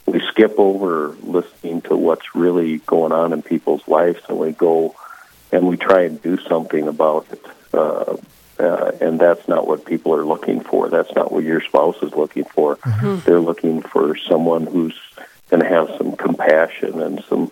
we 0.06 0.20
skip 0.28 0.54
over 0.58 1.16
listening 1.24 1.80
to 1.82 1.96
what's 1.96 2.36
really 2.36 2.78
going 2.78 3.10
on 3.10 3.32
in 3.32 3.42
people's 3.42 3.88
lives, 3.88 4.20
and 4.28 4.38
we 4.38 4.52
go 4.52 4.94
and 5.50 5.66
we 5.66 5.76
try 5.76 6.02
and 6.02 6.22
do 6.22 6.38
something 6.38 6.86
about 6.86 7.26
it. 7.32 7.44
Uh, 7.74 8.16
uh, 8.60 8.92
and 9.00 9.18
that's 9.18 9.46
not 9.48 9.66
what 9.66 9.84
people 9.84 10.14
are 10.14 10.24
looking 10.24 10.60
for. 10.60 10.88
That's 10.88 11.14
not 11.14 11.32
what 11.32 11.44
your 11.44 11.62
spouse 11.62 12.00
is 12.02 12.12
looking 12.14 12.44
for. 12.44 12.78
They're 13.24 13.40
looking 13.40 13.82
for 13.82 14.16
someone 14.16 14.66
who's 14.66 14.98
going 15.48 15.62
to 15.62 15.68
have 15.68 15.88
some 15.98 16.16
compassion 16.16 17.00
and 17.00 17.24
some 17.24 17.50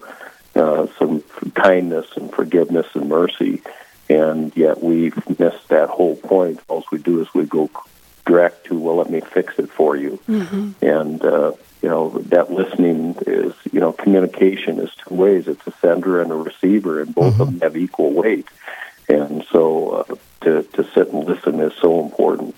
uh, 0.54 0.86
some 0.98 1.22
kindness 1.54 2.06
and 2.16 2.30
forgiveness 2.32 2.86
and 2.94 3.08
mercy. 3.08 3.62
And 4.08 4.56
yet 4.56 4.82
we've 4.82 5.18
missed 5.38 5.68
that 5.68 5.88
whole 5.88 6.16
point. 6.16 6.60
All 6.68 6.84
we 6.90 6.98
do 6.98 7.20
is 7.22 7.32
we 7.34 7.44
go 7.44 7.70
direct 8.26 8.66
to, 8.66 8.78
well, 8.78 8.96
let 8.96 9.10
me 9.10 9.20
fix 9.20 9.58
it 9.58 9.70
for 9.70 9.96
you. 9.96 10.18
And, 10.82 11.22
uh, 11.24 11.52
you 11.82 11.88
know, 11.88 12.10
that 12.34 12.50
listening 12.50 13.16
is, 13.26 13.52
you 13.72 13.80
know, 13.80 13.92
communication 13.92 14.80
is 14.80 14.90
two 14.96 15.14
ways. 15.14 15.46
It's 15.46 15.66
a 15.66 15.72
sender 15.80 16.20
and 16.20 16.32
a 16.32 16.34
receiver, 16.36 17.00
and 17.02 17.14
both 17.14 17.38
of 17.40 17.46
them 17.46 17.60
have 17.60 17.76
equal 17.76 18.12
weight. 18.12 18.48
And 19.08 19.44
so 19.52 19.90
uh, 19.90 20.14
to, 20.48 20.62
to 20.62 20.84
sit 20.92 21.08
and 21.12 21.24
listen 21.24 21.60
is 21.60 21.72
so 21.74 22.00
important. 22.00 22.54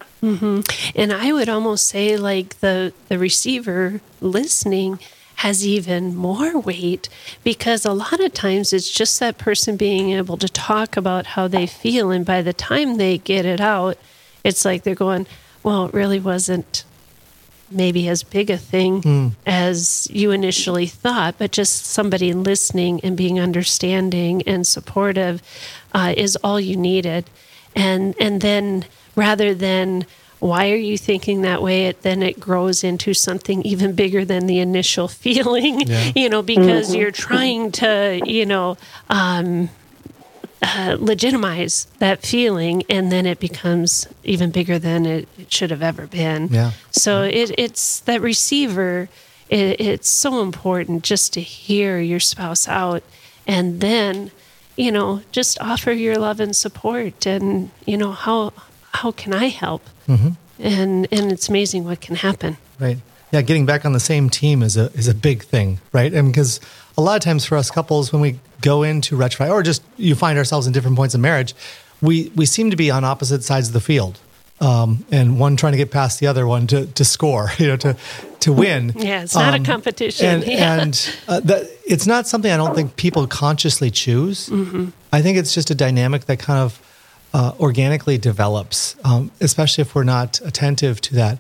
And 0.94 1.12
I 1.12 1.33
would 1.33 1.48
almost 1.48 1.87
say 1.88 2.16
like 2.16 2.61
the 2.61 2.92
the 3.09 3.18
receiver 3.18 4.00
listening 4.20 4.98
has 5.37 5.66
even 5.66 6.14
more 6.14 6.59
weight 6.59 7.09
because 7.42 7.87
a 7.87 7.92
lot 7.92 8.20
of 8.20 8.35
times 8.35 8.72
it's 8.74 8.90
just 8.90 9.18
that 9.20 9.38
person 9.38 9.76
being 9.79 10.11
able 10.11 10.37
to 10.37 10.48
talk 10.48 10.96
about 10.98 11.24
how 11.29 11.48
they 11.48 11.66
feel 11.66 12.11
and 12.11 12.26
by 12.26 12.42
the 12.42 12.53
time 12.53 12.98
they 12.98 13.16
get 13.16 13.46
it 13.46 13.61
out 13.61 13.96
it's 14.44 14.66
like 14.66 14.83
they're 14.83 14.94
going 14.94 15.26
well 15.62 15.87
it 15.87 15.94
really 15.94 16.20
wasn't 16.20 16.85
maybe 17.70 18.09
as 18.09 18.22
big 18.22 18.50
a 18.50 18.57
thing 18.57 19.00
as 19.46 20.09
you 20.11 20.33
initially 20.33 20.87
thought, 20.87 21.37
but 21.38 21.53
just 21.53 21.87
somebody 21.87 22.33
listening 22.33 23.00
and 23.03 23.16
being 23.16 23.38
understanding 23.38 24.42
and 24.42 24.66
supportive 24.66 25.40
uh, 25.94 26.12
is 26.16 26.37
all 26.42 26.61
you 26.61 26.76
needed. 26.76 27.31
And 27.76 28.14
and 28.20 28.40
then 28.40 28.85
rather 29.16 29.54
than 29.54 30.06
why 30.38 30.70
are 30.70 30.76
you 30.76 30.96
thinking 30.96 31.42
that 31.42 31.62
way? 31.62 31.87
It 31.87 32.02
then 32.02 32.22
it 32.22 32.40
grows 32.40 32.83
into 32.83 33.12
something 33.12 33.62
even 33.62 33.94
bigger 33.94 34.24
than 34.24 34.46
the 34.46 34.59
initial 34.59 35.06
feeling, 35.24 35.83
Yeah. 35.83 36.12
you 36.14 36.28
know, 36.28 36.42
because 36.42 36.94
you're 36.94 37.11
trying 37.11 37.72
to, 37.72 38.20
you 38.24 38.46
know, 38.46 38.76
um, 39.11 39.68
uh, 40.62 40.96
legitimize 40.98 41.87
that 41.98 42.22
feeling, 42.22 42.83
and 42.90 43.11
then 43.11 43.24
it 43.26 43.40
becomes 43.40 44.06
even 44.24 44.50
bigger 44.50 44.78
than 44.78 45.06
it, 45.06 45.28
it 45.38 45.52
should 45.52 45.70
have 45.70 45.83
ever 45.83 46.06
been. 46.06 46.48
Yeah. 46.48 46.72
So 46.90 47.22
it, 47.22 47.52
it's 47.59 48.00
that 48.00 48.20
receiver. 48.20 49.09
It, 49.48 49.80
it's 49.80 50.09
so 50.09 50.42
important 50.42 51.02
just 51.02 51.33
to 51.35 51.40
hear 51.40 51.98
your 51.98 52.20
spouse 52.20 52.68
out, 52.68 53.02
and 53.46 53.80
then, 53.80 54.30
you 54.80 54.90
know, 54.90 55.20
just 55.30 55.60
offer 55.60 55.92
your 55.92 56.16
love 56.16 56.40
and 56.40 56.56
support, 56.56 57.26
and 57.26 57.70
you 57.84 57.98
know 57.98 58.12
how 58.12 58.52
how 58.92 59.12
can 59.12 59.34
I 59.34 59.48
help? 59.48 59.82
Mm-hmm. 60.08 60.30
And 60.58 61.06
and 61.12 61.32
it's 61.32 61.48
amazing 61.48 61.84
what 61.84 62.00
can 62.00 62.16
happen. 62.16 62.56
Right. 62.78 62.98
Yeah, 63.30 63.42
getting 63.42 63.66
back 63.66 63.84
on 63.84 63.92
the 63.92 64.00
same 64.00 64.30
team 64.30 64.62
is 64.62 64.76
a 64.78 64.90
is 64.92 65.06
a 65.06 65.14
big 65.14 65.44
thing, 65.44 65.80
right? 65.92 66.12
And 66.12 66.28
because 66.28 66.60
a 66.96 67.02
lot 67.02 67.16
of 67.16 67.22
times 67.22 67.44
for 67.44 67.58
us 67.58 67.70
couples, 67.70 68.10
when 68.12 68.22
we 68.22 68.40
go 68.62 68.82
into 68.82 69.16
Retrouvaille 69.16 69.52
or 69.52 69.62
just 69.62 69.82
you 69.98 70.14
find 70.14 70.38
ourselves 70.38 70.66
in 70.66 70.72
different 70.72 70.96
points 70.96 71.14
of 71.14 71.20
marriage, 71.20 71.54
we 72.00 72.32
we 72.34 72.46
seem 72.46 72.70
to 72.70 72.76
be 72.76 72.90
on 72.90 73.04
opposite 73.04 73.44
sides 73.44 73.68
of 73.68 73.74
the 73.74 73.80
field, 73.80 74.18
um, 74.61 75.05
and 75.11 75.38
one 75.40 75.57
trying 75.57 75.73
to 75.73 75.79
get 75.79 75.90
past 75.90 76.20
the 76.20 76.27
other 76.27 76.46
one 76.46 76.66
to 76.68 76.87
to 76.87 77.05
score, 77.05 77.51
you 77.59 77.66
know, 77.68 77.77
to 77.79 77.96
to 78.40 78.53
win. 78.53 78.92
Yeah, 78.96 79.23
it's 79.23 79.35
not 79.35 79.55
Um, 79.55 79.62
a 79.62 79.64
competition. 79.64 80.27
and 80.27 80.46
yeah. 80.46 80.81
and 80.81 81.14
uh, 81.29 81.40
that 81.40 81.62
it's 81.87 82.07
not 82.07 82.27
something 82.27 82.51
I 82.51 82.57
don't 82.57 82.75
think 82.75 82.96
people 82.96 83.27
consciously 83.27 83.90
choose. 83.90 84.49
Mm-hmm. 84.49 84.88
I 85.12 85.23
think 85.23 85.38
it's 85.38 85.55
just 85.55 85.70
a 85.70 85.75
dynamic 85.75 86.27
that 86.27 86.38
kind 86.38 86.59
of 86.61 86.81
uh, 87.35 87.53
organically 87.61 88.18
develops, 88.18 88.96
um, 89.05 89.31
especially 89.40 89.83
if 89.83 89.94
we're 89.94 90.05
not 90.05 90.40
attentive 90.44 91.01
to 91.03 91.14
that. 91.14 91.38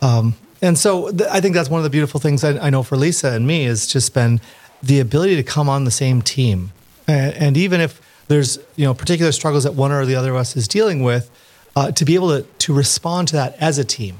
Um, 0.00 0.34
and 0.60 0.78
so 0.78 1.10
th- 1.10 1.28
I 1.30 1.40
think 1.40 1.54
that's 1.54 1.68
one 1.68 1.78
of 1.80 1.84
the 1.84 1.90
beautiful 1.90 2.20
things 2.20 2.44
I, 2.44 2.58
I 2.66 2.70
know 2.70 2.82
for 2.84 2.96
Lisa 2.96 3.32
and 3.32 3.46
me 3.46 3.64
is 3.66 3.86
just 3.86 4.14
been 4.14 4.40
the 4.82 5.00
ability 5.00 5.36
to 5.36 5.42
come 5.42 5.68
on 5.68 5.84
the 5.84 5.90
same 5.90 6.22
team, 6.22 6.70
and, 7.08 7.34
and 7.34 7.56
even 7.56 7.80
if 7.80 8.00
there's 8.28 8.58
you 8.76 8.84
know 8.86 8.94
particular 8.94 9.32
struggles 9.32 9.64
that 9.64 9.74
one 9.74 9.90
or 9.92 10.06
the 10.06 10.14
other 10.14 10.30
of 10.30 10.36
us 10.36 10.56
is 10.56 10.68
dealing 10.68 11.02
with, 11.02 11.28
uh, 11.76 11.90
to 11.92 12.04
be 12.04 12.14
able 12.14 12.28
to 12.28 12.46
to 12.58 12.74
respond 12.74 13.28
to 13.28 13.36
that 13.36 13.56
as 13.60 13.78
a 13.78 13.84
team 13.84 14.18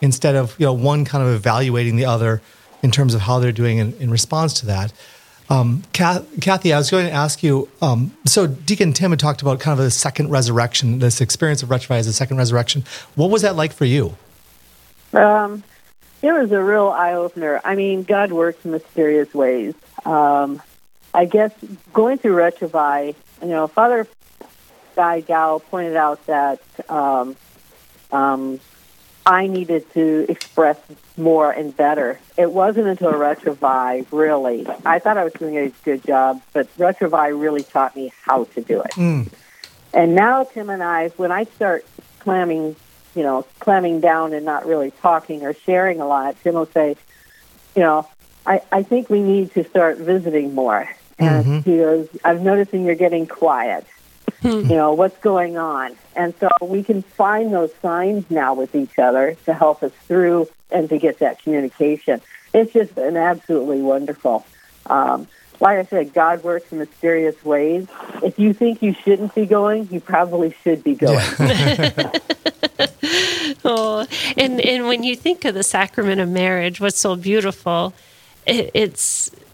instead 0.00 0.36
of 0.36 0.58
you 0.58 0.66
know 0.66 0.72
one 0.72 1.04
kind 1.04 1.26
of 1.26 1.34
evaluating 1.34 1.96
the 1.96 2.04
other 2.04 2.40
in 2.82 2.90
terms 2.90 3.14
of 3.14 3.22
how 3.22 3.38
they're 3.38 3.52
doing 3.52 3.78
in, 3.78 3.92
in 3.94 4.10
response 4.10 4.54
to 4.54 4.66
that. 4.66 4.92
Um, 5.50 5.82
Kathy, 5.92 6.72
I 6.74 6.78
was 6.78 6.90
going 6.90 7.06
to 7.06 7.12
ask 7.12 7.42
you. 7.42 7.68
Um, 7.80 8.14
so 8.26 8.46
Deacon 8.46 8.92
Tim 8.92 9.10
had 9.10 9.18
talked 9.18 9.40
about 9.40 9.60
kind 9.60 9.78
of 9.78 9.84
a 9.84 9.90
second 9.90 10.30
resurrection, 10.30 10.98
this 10.98 11.20
experience 11.20 11.62
of 11.62 11.70
Retrouvaille 11.70 11.98
as 11.98 12.06
a 12.06 12.12
second 12.12 12.36
resurrection. 12.36 12.84
What 13.14 13.30
was 13.30 13.42
that 13.42 13.56
like 13.56 13.72
for 13.72 13.86
you? 13.86 14.16
Um, 15.14 15.64
it 16.20 16.32
was 16.32 16.52
a 16.52 16.62
real 16.62 16.88
eye 16.88 17.14
opener. 17.14 17.62
I 17.64 17.76
mean, 17.76 18.02
God 18.02 18.30
works 18.30 18.62
in 18.64 18.72
mysterious 18.72 19.32
ways. 19.32 19.74
Um, 20.04 20.60
I 21.14 21.24
guess 21.24 21.52
going 21.94 22.18
through 22.18 22.36
Retrouvaille, 22.36 23.14
you 23.40 23.48
know, 23.48 23.66
Father 23.68 24.06
Guy 24.98 25.20
Gal 25.20 25.60
pointed 25.60 25.94
out 25.94 26.26
that 26.26 26.60
um, 26.90 27.36
um, 28.10 28.58
I 29.24 29.46
needed 29.46 29.88
to 29.92 30.26
express 30.28 30.76
more 31.16 31.52
and 31.52 31.76
better. 31.76 32.18
It 32.36 32.50
wasn't 32.50 32.88
until 32.88 33.12
Retrouvaille, 33.12 34.06
really. 34.10 34.66
I 34.84 34.98
thought 34.98 35.16
I 35.16 35.22
was 35.22 35.34
doing 35.34 35.56
a 35.56 35.68
good 35.84 36.02
job, 36.02 36.42
but 36.52 36.66
Retrouvaille 36.76 37.40
really 37.40 37.62
taught 37.62 37.94
me 37.94 38.12
how 38.22 38.44
to 38.54 38.60
do 38.60 38.82
it. 38.82 38.96
And 39.94 40.16
now 40.16 40.42
Tim 40.42 40.68
and 40.68 40.82
I, 40.82 41.10
when 41.10 41.30
I 41.30 41.44
start 41.44 41.86
clamming, 42.18 42.74
you 43.14 43.22
know, 43.22 43.46
clamming 43.60 44.00
down 44.00 44.32
and 44.32 44.44
not 44.44 44.66
really 44.66 44.90
talking 44.90 45.44
or 45.44 45.54
sharing 45.54 46.00
a 46.00 46.08
lot, 46.08 46.34
Tim 46.42 46.54
will 46.54 46.66
say, 46.66 46.96
you 47.76 47.82
know, 47.82 48.08
I, 48.44 48.62
I 48.72 48.82
think 48.82 49.10
we 49.10 49.20
need 49.20 49.52
to 49.54 49.62
start 49.62 49.98
visiting 49.98 50.56
more. 50.56 50.90
And 51.20 51.64
he 51.64 51.76
goes, 51.76 52.08
I'm 52.24 52.42
noticing 52.42 52.84
you're 52.84 52.96
getting 52.96 53.28
quiet. 53.28 53.86
You 54.42 54.62
know, 54.62 54.92
what's 54.92 55.18
going 55.18 55.56
on? 55.56 55.96
And 56.14 56.32
so 56.38 56.48
we 56.62 56.84
can 56.84 57.02
find 57.02 57.52
those 57.52 57.74
signs 57.82 58.30
now 58.30 58.54
with 58.54 58.74
each 58.74 58.98
other 58.98 59.36
to 59.46 59.52
help 59.52 59.82
us 59.82 59.92
through 60.06 60.48
and 60.70 60.88
to 60.90 60.98
get 60.98 61.18
that 61.18 61.42
communication. 61.42 62.20
It's 62.54 62.72
just 62.72 62.94
been 62.94 63.16
absolutely 63.16 63.82
wonderful. 63.82 64.46
Um, 64.86 65.26
like 65.60 65.78
I 65.78 65.84
said, 65.84 66.12
God 66.12 66.44
works 66.44 66.70
in 66.70 66.78
mysterious 66.78 67.44
ways. 67.44 67.88
If 68.22 68.38
you 68.38 68.52
think 68.52 68.80
you 68.80 68.94
shouldn't 68.94 69.34
be 69.34 69.44
going, 69.44 69.88
you 69.90 70.00
probably 70.00 70.54
should 70.62 70.84
be 70.84 70.94
going. 70.94 71.18
Oh, 73.64 74.06
and 74.36 74.60
and 74.60 74.86
when 74.86 75.02
you 75.02 75.16
think 75.16 75.44
of 75.44 75.54
the 75.54 75.62
sacrament 75.62 76.20
of 76.20 76.28
marriage, 76.28 76.80
what's 76.80 76.98
so 76.98 77.16
beautiful, 77.16 77.92
it, 78.46 78.70
it's 78.74 79.30
it, 79.32 79.47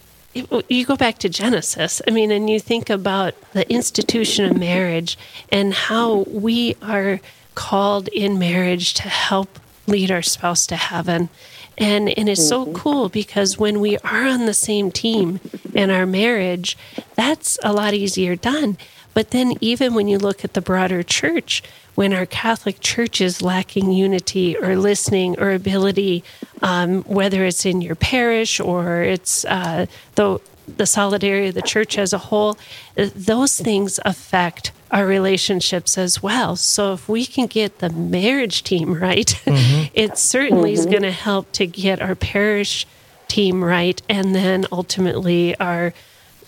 you 0.69 0.85
go 0.85 0.97
back 0.97 1.19
to 1.19 1.29
Genesis. 1.29 2.03
I 2.07 2.11
mean, 2.11 2.31
and 2.31 2.51
you 2.51 2.59
think 2.59 2.91
about 2.91 3.35
the 3.53 3.71
institution 3.71 4.45
of 4.45 4.57
marriage 4.57 5.17
and 5.51 5.73
how 5.73 6.25
we 6.29 6.77
are 6.83 7.21
called 7.55 8.09
in 8.09 8.39
marriage 8.39 8.95
to 8.95 9.03
help 9.03 9.59
lead 9.87 10.11
our 10.11 10.23
spouse 10.23 10.67
to 10.67 10.77
heaven. 10.77 11.29
And 11.77 12.09
and 12.11 12.29
it's 12.29 12.47
so 12.47 12.65
mm-hmm. 12.65 12.75
cool 12.75 13.09
because 13.09 13.59
when 13.59 13.81
we 13.81 13.99
are 13.99 14.25
on 14.27 14.47
the 14.47 14.55
same 14.55 14.91
team 14.91 15.41
in 15.73 15.91
our 15.91 16.07
marriage, 16.07 16.77
that's 17.17 17.59
a 17.65 17.73
lot 17.73 17.95
easier 17.95 18.37
done. 18.37 18.77
But 19.15 19.31
then 19.31 19.55
even 19.61 19.95
when 19.95 20.09
you 20.09 20.19
look 20.19 20.45
at 20.45 20.55
the 20.55 20.61
broader 20.61 21.03
church, 21.03 21.63
when 21.95 22.13
our 22.13 22.27
Catholic 22.27 22.81
Church 22.81 23.21
is 23.21 23.41
lacking 23.41 23.93
unity 23.93 24.57
or 24.57 24.77
listening 24.77 25.39
or 25.39 25.53
ability, 25.53 26.25
um, 26.61 27.03
whether 27.05 27.45
it's 27.45 27.65
in 27.65 27.81
your 27.81 27.95
parish 27.95 28.61
or 28.61 29.03
it's 29.03 29.45
uh, 29.45 29.87
the 30.17 30.41
the 30.67 30.87
solidarity 30.87 31.49
of 31.49 31.55
the 31.55 31.63
church 31.63 31.99
as 31.99 32.15
a 32.15 32.19
whole, 32.19 32.57
uh, 32.97 33.09
those 33.15 33.61
things 33.61 34.01
affect 34.05 34.73
our 34.91 35.07
relationships 35.07 35.99
as 35.99 36.23
well. 36.23 36.57
So 36.57 36.95
if 36.95 37.09
we 37.09 37.27
can 37.27 37.47
get 37.47 37.81
the 37.81 37.91
marriage 37.91 38.63
team 38.63 38.95
right, 38.95 39.39
it 39.47 40.17
certainly 40.17 40.73
is 40.73 40.87
going 40.87 41.03
to 41.03 41.11
help 41.11 41.53
to 41.53 41.67
get 41.67 42.01
our 42.01 42.15
parish 42.15 42.87
team 43.29 43.63
right, 43.63 44.01
and 44.09 44.35
then 44.35 44.67
ultimately 44.73 45.59
our 45.59 45.93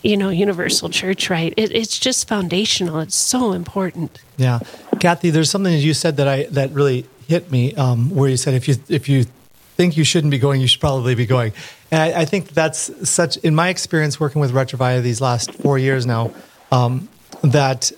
you 0.06 0.16
know 0.16 0.28
universal 0.30 0.88
church 0.88 1.28
right. 1.30 1.52
It, 1.56 1.72
it's 1.72 1.98
just 1.98 2.28
foundational. 2.28 3.00
It's 3.00 3.16
so 3.16 3.52
important. 3.52 4.18
Yeah, 4.36 4.60
Kathy, 5.00 5.30
there's 5.30 5.50
something 5.50 5.72
that 5.72 5.80
you 5.80 5.94
said 5.94 6.16
that 6.18 6.28
I 6.28 6.44
that 6.44 6.70
really 6.72 7.06
hit 7.28 7.50
me, 7.50 7.74
um, 7.74 8.10
where 8.10 8.30
you 8.30 8.36
said 8.36 8.54
if 8.54 8.68
you 8.68 8.76
if 8.88 9.08
you 9.08 9.24
think 9.76 9.96
you 9.96 10.04
shouldn't 10.04 10.30
be 10.30 10.38
going, 10.38 10.60
you 10.60 10.68
should 10.68 10.80
probably 10.80 11.14
be 11.14 11.26
going. 11.26 11.52
And 11.90 12.02
I, 12.02 12.22
I 12.22 12.24
think 12.24 12.48
that's 12.50 13.08
such 13.08 13.36
in 13.38 13.54
my 13.54 13.68
experience 13.68 14.18
working 14.18 14.40
with 14.40 14.52
Retrouvaille 14.52 15.02
these 15.02 15.20
last 15.20 15.52
four 15.52 15.78
years 15.78 16.06
now, 16.06 16.32
um, 16.72 17.08
that 17.42 17.92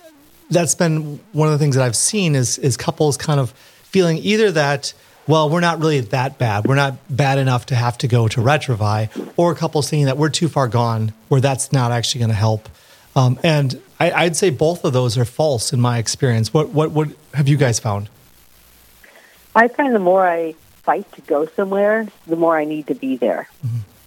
that's 0.49 0.75
been 0.75 1.19
one 1.31 1.47
of 1.47 1.51
the 1.51 1.59
things 1.59 1.75
that 1.75 1.85
I've 1.85 1.95
seen 1.95 2.35
is 2.35 2.57
is 2.57 2.75
couples 2.75 3.17
kind 3.17 3.39
of 3.39 3.51
feeling 3.51 4.17
either 4.17 4.51
that 4.51 4.93
well 5.29 5.49
we're 5.49 5.59
not 5.69 5.79
really 5.79 6.01
that 6.01 6.37
bad 6.37 6.67
we're 6.67 6.75
not 6.85 6.93
bad 7.09 7.37
enough 7.37 7.65
to 7.67 7.75
have 7.75 7.97
to 7.97 8.07
go 8.07 8.27
to 8.27 8.41
Retrouvaille, 8.41 9.07
or 9.37 9.51
a 9.51 9.55
couple 9.55 9.81
thinking 9.81 10.07
that 10.07 10.17
we're 10.17 10.29
too 10.41 10.49
far 10.49 10.67
gone 10.67 11.13
where 11.29 11.41
that's 11.41 11.71
not 11.71 11.91
actually 11.91 12.19
going 12.19 12.29
to 12.29 12.35
help 12.35 12.67
um, 13.15 13.39
and 13.43 13.81
I, 13.99 14.11
I'd 14.11 14.35
say 14.35 14.49
both 14.49 14.83
of 14.83 14.93
those 14.93 15.17
are 15.17 15.25
false 15.25 15.71
in 15.71 15.79
my 15.79 15.97
experience 15.97 16.53
what 16.53 16.69
what 16.69 16.91
what 16.91 17.09
have 17.33 17.47
you 17.47 17.57
guys 17.57 17.79
found 17.79 18.09
I 19.55 19.67
find 19.67 19.95
the 19.95 19.99
more 19.99 20.27
I 20.27 20.53
fight 20.83 21.11
to 21.13 21.21
go 21.21 21.45
somewhere, 21.47 22.07
the 22.27 22.35
more 22.35 22.57
I 22.57 22.65
need 22.65 22.87
to 22.87 22.95
be 22.95 23.17
there. 23.17 23.49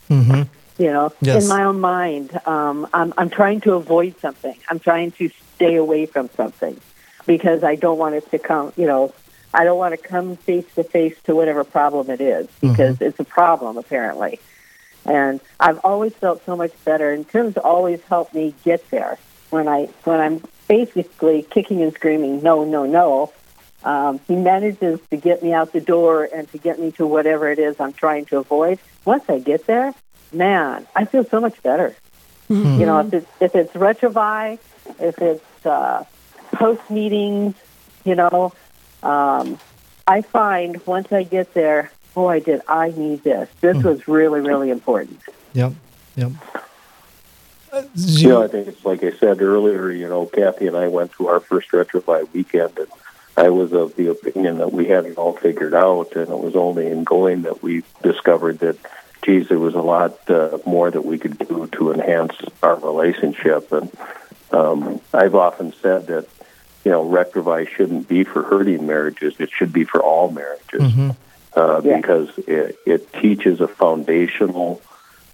mm-hmm. 0.09 0.43
You 0.79 0.93
know, 0.93 1.13
Yes. 1.21 1.43
in 1.43 1.49
my 1.49 1.65
own 1.65 1.81
mind, 1.81 2.41
um, 2.47 2.89
I'm, 2.95 3.13
I'm 3.19 3.29
trying 3.29 3.61
to 3.63 3.75
avoid 3.75 4.19
something. 4.21 4.57
I'm 4.71 4.79
trying 4.79 5.11
to 5.13 5.31
stay 5.55 5.75
away 5.77 6.07
from 6.07 6.31
something 6.37 6.81
because 7.27 7.63
I 7.63 7.75
don't 7.75 7.99
want 7.99 8.15
it 8.15 8.31
to 8.31 8.39
come. 8.39 8.73
You 8.77 8.87
know, 8.87 9.13
I 9.55 9.65
don't 9.65 9.79
want 9.79 9.93
to 9.93 10.09
come 10.09 10.37
face 10.37 10.67
to 10.75 10.85
face 10.85 11.17
to 11.25 11.35
whatever 11.35 11.65
problem 11.65 12.11
it 12.11 12.21
is 12.21 12.49
because 12.61 13.01
it's 13.01 13.21
a 13.21 13.25
problem 13.25 13.77
apparently. 13.77 14.41
And 15.05 15.41
I've 15.59 15.79
always 15.85 16.15
felt 16.15 16.45
so 16.45 16.57
much 16.57 16.73
better. 16.85 17.13
And 17.13 17.29
Tim's 17.29 17.57
always 17.57 18.01
helped 18.05 18.35
me 18.35 18.55
get 18.65 18.89
there 18.91 19.19
when 19.51 19.69
I 19.69 19.87
when 20.05 20.21
I'm 20.21 20.43
basically 20.69 21.43
kicking 21.43 21.83
and 21.83 21.93
screaming, 21.93 22.43
no, 22.43 22.65
no, 22.65 22.87
no. 22.87 23.33
Um, 23.85 24.21
he 24.29 24.37
manages 24.37 25.01
to 25.11 25.17
get 25.17 25.43
me 25.43 25.53
out 25.53 25.73
the 25.73 25.81
door 25.81 26.29
and 26.33 26.51
to 26.53 26.59
get 26.59 26.79
me 26.79 26.93
to 26.93 27.07
whatever 27.07 27.51
it 27.51 27.59
is 27.59 27.81
I'm 27.81 27.93
trying 27.93 28.27
to 28.27 28.39
avoid. 28.39 28.79
Once 29.05 29.25
I 29.29 29.41
get 29.41 29.67
there, 29.67 29.93
man, 30.33 30.87
I 30.95 31.05
feel 31.05 31.25
so 31.25 31.41
much 31.41 31.61
better. 31.63 31.97
You 32.79 32.87
know, 32.87 33.01
if 33.01 33.13
it's 33.13 33.27
if 33.41 33.55
it's 33.55 33.73
Retrouvaille, 33.73 34.59
if 35.01 35.19
it's 35.19 35.67
uh, 35.67 36.05
post 36.53 36.89
meetings, 36.91 37.55
you 38.05 38.15
know, 38.15 38.53
um, 39.03 39.59
I 40.07 40.23
find 40.23 40.85
once 40.87 41.13
I 41.13 41.23
get 41.23 41.55
there, 41.55 41.91
boy, 42.15 42.41
did 42.41 42.63
I 42.69 42.91
need 42.97 43.23
this. 43.25 43.49
This 43.61 43.83
was 43.83 44.07
really, 44.09 44.41
really 44.41 44.71
important. 44.71 45.21
yep 45.53 45.73
yep 46.17 46.33
Uh, 47.73 47.83
You 47.95 48.29
know, 48.29 48.43
I 48.43 48.49
think 48.49 48.69
it's 48.69 48.85
like 48.85 49.03
I 49.03 49.13
said 49.13 49.41
earlier. 49.41 49.91
You 49.91 50.09
know, 50.09 50.27
Kathy 50.27 50.67
and 50.67 50.77
I 50.77 50.89
went 50.89 51.13
to 51.13 51.29
our 51.29 51.41
first 51.41 51.71
Retrouvaille 51.71 52.29
weekend, 52.35 52.79
and 52.79 52.89
I 53.37 53.49
was 53.49 53.73
of 53.73 53.97
the 53.97 54.09
opinion 54.09 54.59
that 54.59 54.73
we 54.73 54.89
had 54.89 55.07
it 55.07 55.17
all 55.17 55.33
figured 55.33 55.73
out, 55.75 56.13
and 56.17 56.29
it 56.29 56.39
was 56.39 56.55
only 56.55 56.87
in 56.89 57.05
going 57.05 57.43
that 57.43 57.63
we 57.63 57.83
discovered 58.03 58.59
that, 58.59 58.77
geez, 59.25 59.49
there 59.49 59.59
was 59.59 59.75
a 59.75 59.81
lot 59.81 60.29
uh, 60.29 60.59
more 60.67 60.91
that 60.91 61.07
we 61.07 61.17
could 61.19 61.39
do 61.39 61.67
to 61.79 61.93
enhance 61.93 62.35
our 62.63 62.77
relationship. 62.77 63.73
And 63.73 63.91
um, 64.51 65.01
I've 65.15 65.35
often 65.35 65.73
said 65.81 66.09
that, 66.09 66.27
you 66.85 66.91
know, 66.91 67.05
Retrouvaille 67.05 67.69
shouldn't 67.69 68.09
be 68.09 68.25
for 68.25 68.43
hurting 68.43 68.87
marriages; 68.87 69.35
it 69.39 69.51
should 69.51 69.73
be 69.73 69.85
for 69.85 70.01
all 70.03 70.31
marriages, 70.31 71.17
uh, 71.57 71.81
Yeah. 71.85 71.97
because 71.97 72.31
it, 72.39 72.77
it 72.87 73.13
teaches 73.15 73.61
a 73.61 73.69
foundational. 73.69 74.81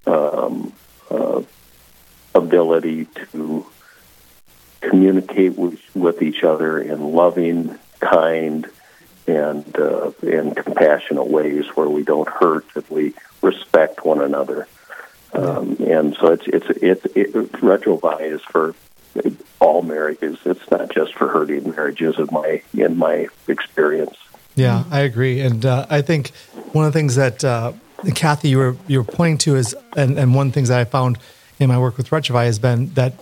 Um, 0.07 0.73
uh, 1.11 1.43
ability 2.35 3.07
to 3.33 3.67
communicate 4.81 5.57
with, 5.59 5.81
with 5.95 6.23
each 6.23 6.45
other 6.45 6.79
in 6.79 7.13
loving, 7.13 7.79
kind, 8.01 8.67
and 9.27 9.77
uh, 9.79 10.11
in 10.23 10.55
compassionate 10.55 11.27
ways 11.27 11.65
where 11.75 11.89
we 11.89 12.03
don't 12.05 12.29
hurt 12.29 12.65
and 12.75 12.85
we 12.89 13.13
respect 13.43 14.05
one 14.05 14.21
another. 14.21 14.67
Um, 15.33 15.77
and 15.81 16.17
so 16.21 16.33
it's 16.33 16.47
it's 16.47 16.67
it's 16.83 17.05
it, 17.17 17.33
Retrouvaille 17.53 18.33
is 18.33 18.41
for 18.43 18.75
all 19.58 19.58
marriages. 19.99 20.39
It's 20.45 20.71
not 20.71 20.91
just 20.91 21.15
for 21.15 21.29
hurting 21.29 21.71
marriages 21.71 22.19
in 22.19 22.29
my 22.31 22.63
in 22.75 22.97
my 22.97 23.29
experience. 23.49 24.17
Yeah, 24.55 24.85
I 24.91 25.01
agree, 25.01 25.41
and 25.41 25.65
uh, 25.65 25.87
I 25.91 26.03
think 26.03 26.31
one 26.73 26.85
of 26.85 26.93
the 26.93 26.99
things 26.99 27.15
that 27.17 27.45
uh, 27.45 27.73
Kathy 28.15 28.49
you 28.51 28.59
were 28.59 28.77
you 28.87 28.99
were 28.99 29.13
pointing 29.19 29.39
to 29.39 29.57
is, 29.57 29.75
and, 29.97 30.19
and 30.19 30.35
one 30.35 30.47
of 30.47 30.53
the 30.53 30.57
things 30.57 30.69
that 30.69 30.81
I 30.81 30.85
found 30.85 31.19
in 31.59 31.69
my 31.69 31.79
work 31.79 31.97
with 31.97 32.11
Retrouvaille 32.11 32.47
has 32.47 32.59
been 32.59 32.95
that 32.95 33.13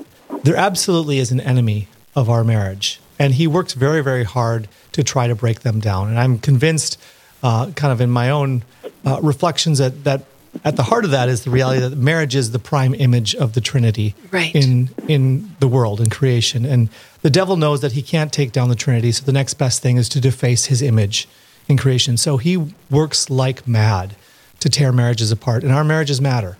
there 0.45 0.57
absolutely 0.57 1.19
is 1.19 1.31
an 1.33 1.41
enemy 1.41 1.89
of 2.15 2.29
our 2.31 2.45
marriage, 2.45 3.01
and 3.19 3.35
he 3.35 3.47
works 3.47 3.73
very 3.73 4.03
very 4.03 4.25
hard 4.25 4.69
to 4.93 5.03
try 5.03 5.27
to 5.27 5.35
break 5.35 5.61
them 5.61 5.81
down. 5.81 6.09
And 6.09 6.19
I'm 6.19 6.39
convinced, 6.39 6.99
uh, 7.43 7.71
kind 7.73 7.93
of 7.93 8.01
in 8.01 8.11
my 8.11 8.31
own 8.31 8.65
uh, 9.05 9.21
reflections, 9.23 9.79
that 9.79 10.05
that 10.05 10.23
at 10.65 10.77
the 10.77 10.83
heart 10.83 11.05
of 11.05 11.11
that 11.11 11.29
is 11.29 11.45
the 11.45 11.51
reality 11.51 11.81
that 11.81 11.97
marriage 11.97 12.35
is 12.35 12.51
the 12.51 12.59
prime 12.59 12.95
image 12.95 13.35
of 13.35 13.53
the 13.55 13.61
Trinity 13.61 14.15
right. 14.31 14.55
in 14.55 14.91
in 15.09 15.55
the 15.61 15.69
world 15.69 16.01
in 16.01 16.11
creation, 16.11 16.65
and 16.65 16.89
the 17.23 17.31
devil 17.31 17.57
knows 17.57 17.81
that 17.81 17.93
he 17.93 18.03
can't 18.03 18.33
take 18.33 18.53
down 18.53 18.69
the 18.69 18.75
Trinity. 18.75 19.13
So 19.13 19.25
the 19.25 19.33
next 19.33 19.55
best 19.55 19.83
thing 19.83 19.97
is 19.97 20.09
to 20.11 20.21
deface 20.21 20.67
his 20.67 20.83
image 20.83 21.29
in 21.69 21.77
creation. 21.77 22.17
So 22.17 22.37
he 22.37 22.73
works 22.91 23.31
like 23.31 23.67
mad 23.67 24.17
to 24.61 24.69
tear 24.69 24.93
marriages 24.93 25.31
apart, 25.33 25.63
and 25.63 25.73
our 25.73 25.85
marriages 25.85 26.21
matter, 26.21 26.57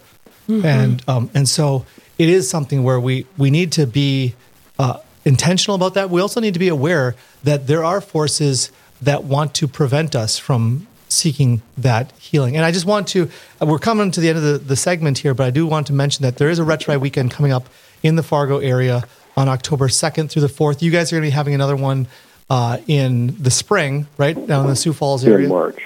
mm-hmm. 0.49 0.65
and 0.65 1.03
um, 1.09 1.31
and 1.35 1.49
so 1.49 1.87
it 2.19 2.29
is 2.29 2.49
something 2.49 2.83
where 2.83 3.01
we 3.01 3.27
we 3.37 3.51
need 3.51 3.73
to 3.73 3.87
be 3.87 4.35
uh, 4.79 4.99
intentional 5.25 5.75
about 5.75 5.95
that. 5.95 6.11
We 6.11 6.21
also 6.21 6.41
need 6.41 6.55
to 6.55 6.61
be 6.61 6.69
aware 6.69 7.15
that 7.45 7.67
there 7.67 7.85
are 7.85 8.01
forces 8.01 8.71
that 9.03 9.25
want 9.25 9.55
to 9.55 9.69
prevent 9.69 10.15
us 10.15 10.39
from 10.39 10.87
seeking 11.09 11.63
that 11.79 12.13
healing. 12.13 12.57
And 12.57 12.65
I 12.65 12.73
just 12.73 12.87
want 12.87 13.09
to, 13.09 13.31
uh, 13.61 13.67
we're 13.67 13.79
coming 13.79 14.11
to 14.11 14.21
the 14.21 14.29
end 14.29 14.39
of 14.39 14.45
the, 14.45 14.59
the 14.59 14.77
segment 14.77 15.19
here, 15.19 15.35
but 15.35 15.47
I 15.47 15.51
do 15.51 15.67
want 15.67 15.87
to 15.89 15.93
mention 15.93 16.23
that 16.23 16.37
there 16.37 16.51
is 16.51 16.59
a 16.59 16.65
Retro 16.65 16.99
weekend 16.99 17.31
coming 17.31 17.53
up 17.53 17.69
in 18.03 18.17
the 18.17 18.23
Fargo 18.23 18.59
area 18.59 19.05
on 19.37 19.49
October 19.49 19.89
2nd 19.89 20.31
through 20.31 20.43
the 20.43 20.49
4th. 20.49 20.83
You 20.83 20.91
guys 20.91 21.13
are 21.13 21.17
going 21.17 21.25
to 21.25 21.27
be 21.27 21.35
having 21.35 21.55
another 21.55 21.77
one 21.77 22.09
uh, 22.49 22.79
in 22.87 23.43
the 23.43 23.51
spring, 23.51 24.07
right? 24.17 24.47
Down 24.47 24.65
in 24.65 24.71
the 24.71 24.77
Sioux 24.77 24.93
Falls 24.93 25.25
area. 25.25 25.47
In 25.47 25.51
March. 25.51 25.83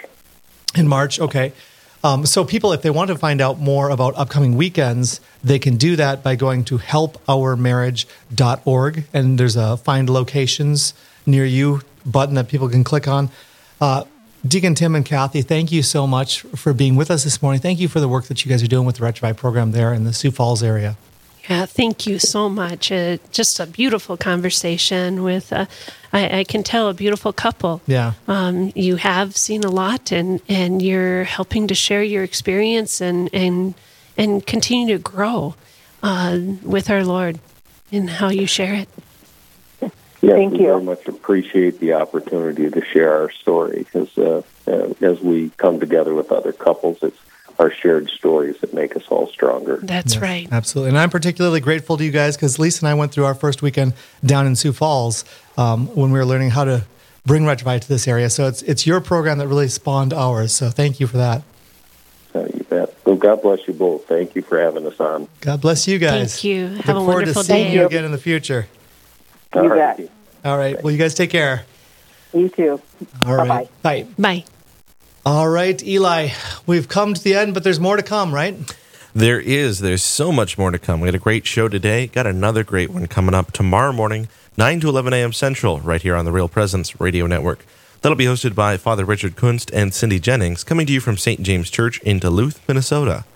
In 0.76 0.88
March, 0.88 1.20
okay. 1.20 1.52
Um, 2.02 2.24
so 2.24 2.44
people, 2.44 2.72
if 2.72 2.80
they 2.82 2.90
want 2.90 3.08
to 3.08 3.16
find 3.16 3.40
out 3.40 3.58
more 3.58 3.88
about 3.90 4.14
upcoming 4.16 4.56
weekends, 4.56 5.20
they 5.44 5.58
can 5.58 5.76
do 5.76 5.96
that 5.96 6.22
by 6.22 6.36
going 6.36 6.64
to 6.64 6.78
helpourmarriage.org. 6.78 9.04
And 9.12 9.38
there's 9.38 9.56
a 9.56 9.76
find 9.76 10.08
locations 10.08 10.94
near 11.26 11.44
you 11.44 11.82
button 12.06 12.36
that 12.36 12.48
people 12.48 12.70
can 12.70 12.84
click 12.84 13.06
on. 13.06 13.28
Uh, 13.80 14.04
Deacon 14.46 14.74
Tim 14.74 14.94
and 14.94 15.04
Kathy, 15.04 15.42
thank 15.42 15.70
you 15.70 15.82
so 15.82 16.06
much 16.06 16.40
for 16.40 16.72
being 16.72 16.96
with 16.96 17.10
us 17.10 17.24
this 17.24 17.42
morning. 17.42 17.60
Thank 17.60 17.78
you 17.78 17.88
for 17.88 18.00
the 18.00 18.08
work 18.08 18.24
that 18.26 18.44
you 18.44 18.50
guys 18.50 18.62
are 18.62 18.68
doing 18.68 18.86
with 18.86 18.96
the 18.96 19.04
Retrouvaille 19.04 19.36
program 19.36 19.72
there 19.72 19.92
in 19.92 20.04
the 20.04 20.12
Sioux 20.12 20.30
Falls 20.30 20.62
area. 20.62 20.96
Yeah, 21.48 21.66
thank 21.66 22.06
you 22.06 22.18
so 22.18 22.48
much. 22.48 22.92
Uh, 22.92 23.18
just 23.32 23.58
a 23.60 23.66
beautiful 23.66 24.16
conversation 24.16 25.22
with, 25.22 25.52
uh, 25.52 25.66
I, 26.12 26.38
I, 26.38 26.44
can 26.44 26.62
tell, 26.62 26.88
a 26.88 26.94
beautiful 26.94 27.32
couple. 27.32 27.82
Yeah. 27.86 28.12
Um, 28.28 28.72
you 28.74 28.96
have 28.96 29.36
seen 29.36 29.64
a 29.64 29.70
lot, 29.70 30.12
and, 30.12 30.40
and 30.48 30.80
you're 30.80 31.24
helping 31.24 31.66
to 31.66 31.74
share 31.74 32.02
your 32.02 32.22
experience 32.22 33.00
and 33.00 33.30
and 33.32 33.74
and 34.16 34.46
continue 34.46 34.96
to 34.96 35.02
grow 35.02 35.54
uh, 36.02 36.38
with 36.62 36.90
our 36.90 37.04
Lord 37.04 37.40
in 37.90 38.06
how 38.06 38.28
you 38.28 38.46
share 38.46 38.74
it. 38.74 38.88
Yes, 40.22 40.32
Thank 40.34 40.52
we 40.52 40.60
you. 40.60 40.66
very 40.66 40.82
much 40.82 41.06
appreciate 41.06 41.80
the 41.80 41.94
opportunity 41.94 42.68
to 42.70 42.84
share 42.84 43.14
our 43.14 43.30
story 43.30 43.78
because 43.78 44.16
uh, 44.18 44.42
uh, 44.66 44.92
as 45.00 45.20
we 45.20 45.50
come 45.56 45.80
together 45.80 46.14
with 46.14 46.30
other 46.30 46.52
couples, 46.52 46.98
it's 47.02 47.18
our 47.58 47.70
shared 47.70 48.08
stories 48.10 48.58
that 48.60 48.74
make 48.74 48.96
us 48.96 49.06
all 49.08 49.26
stronger. 49.28 49.78
That's 49.82 50.14
yes, 50.14 50.22
right. 50.22 50.48
Absolutely. 50.50 50.90
And 50.90 50.98
I'm 50.98 51.10
particularly 51.10 51.60
grateful 51.60 51.96
to 51.96 52.04
you 52.04 52.10
guys 52.10 52.36
because 52.36 52.58
Lisa 52.58 52.84
and 52.84 52.88
I 52.88 52.94
went 52.94 53.12
through 53.12 53.24
our 53.24 53.34
first 53.34 53.62
weekend 53.62 53.94
down 54.24 54.46
in 54.46 54.56
Sioux 54.56 54.72
Falls 54.72 55.24
um, 55.56 55.86
when 55.88 56.10
we 56.10 56.18
were 56.18 56.24
learning 56.24 56.50
how 56.50 56.64
to 56.64 56.84
bring 57.26 57.44
Retrouvaille 57.44 57.80
to 57.80 57.88
this 57.88 58.08
area. 58.08 58.30
So 58.30 58.46
it's, 58.46 58.62
it's 58.62 58.86
your 58.86 59.00
program 59.00 59.38
that 59.38 59.48
really 59.48 59.68
spawned 59.68 60.12
ours. 60.12 60.52
So 60.52 60.70
thank 60.70 61.00
you 61.00 61.06
for 61.06 61.18
that. 61.18 61.42
Uh, 62.34 62.46
you 62.54 62.64
bet. 62.64 62.94
Well, 63.04 63.16
God 63.16 63.42
bless 63.42 63.66
you 63.66 63.74
both. 63.74 64.06
Thank 64.06 64.34
you 64.34 64.42
for 64.42 64.58
having 64.58 64.86
us 64.86 64.98
on. 65.00 65.28
God 65.40 65.60
bless 65.60 65.86
you 65.86 65.98
guys. 65.98 66.34
Thank 66.34 66.44
you. 66.44 66.68
Have 66.68 66.76
Look 66.76 66.96
a 66.96 67.06
forward 67.06 67.24
to 67.26 67.34
seeing 67.34 67.72
you 67.72 67.86
again 67.86 68.04
in 68.04 68.12
the 68.12 68.18
future. 68.18 68.68
You 69.54 69.68
bet. 69.68 70.00
All 70.44 70.56
right. 70.56 70.82
Well, 70.82 70.92
you 70.92 70.98
guys 70.98 71.14
take 71.14 71.30
care. 71.30 71.64
You 72.32 72.48
too. 72.48 72.80
All 73.24 73.34
right. 73.34 73.48
Bye. 73.48 73.68
Bye. 73.82 74.06
Bye. 74.18 74.44
All 75.26 75.48
right, 75.50 75.82
Eli, 75.82 76.30
we've 76.66 76.88
come 76.88 77.12
to 77.12 77.22
the 77.22 77.34
end, 77.34 77.52
but 77.52 77.62
there's 77.62 77.78
more 77.78 77.96
to 77.96 78.02
come, 78.02 78.34
right? 78.34 78.56
There 79.14 79.38
is. 79.38 79.80
There's 79.80 80.02
so 80.02 80.32
much 80.32 80.56
more 80.56 80.70
to 80.70 80.78
come. 80.78 81.00
We 81.00 81.08
had 81.08 81.14
a 81.14 81.18
great 81.18 81.46
show 81.46 81.68
today. 81.68 82.06
Got 82.06 82.26
another 82.26 82.64
great 82.64 82.88
one 82.88 83.06
coming 83.06 83.34
up 83.34 83.52
tomorrow 83.52 83.92
morning, 83.92 84.28
9 84.56 84.80
to 84.80 84.88
11 84.88 85.12
a.m. 85.12 85.34
Central, 85.34 85.78
right 85.80 86.00
here 86.00 86.16
on 86.16 86.24
the 86.24 86.32
Real 86.32 86.48
Presence 86.48 86.98
Radio 86.98 87.26
Network. 87.26 87.66
That'll 88.00 88.16
be 88.16 88.24
hosted 88.24 88.54
by 88.54 88.78
Father 88.78 89.04
Richard 89.04 89.36
Kunst 89.36 89.70
and 89.74 89.92
Cindy 89.92 90.18
Jennings, 90.18 90.64
coming 90.64 90.86
to 90.86 90.92
you 90.92 91.00
from 91.00 91.18
St. 91.18 91.42
James 91.42 91.68
Church 91.68 92.00
in 92.00 92.18
Duluth, 92.18 92.66
Minnesota. 92.66 93.26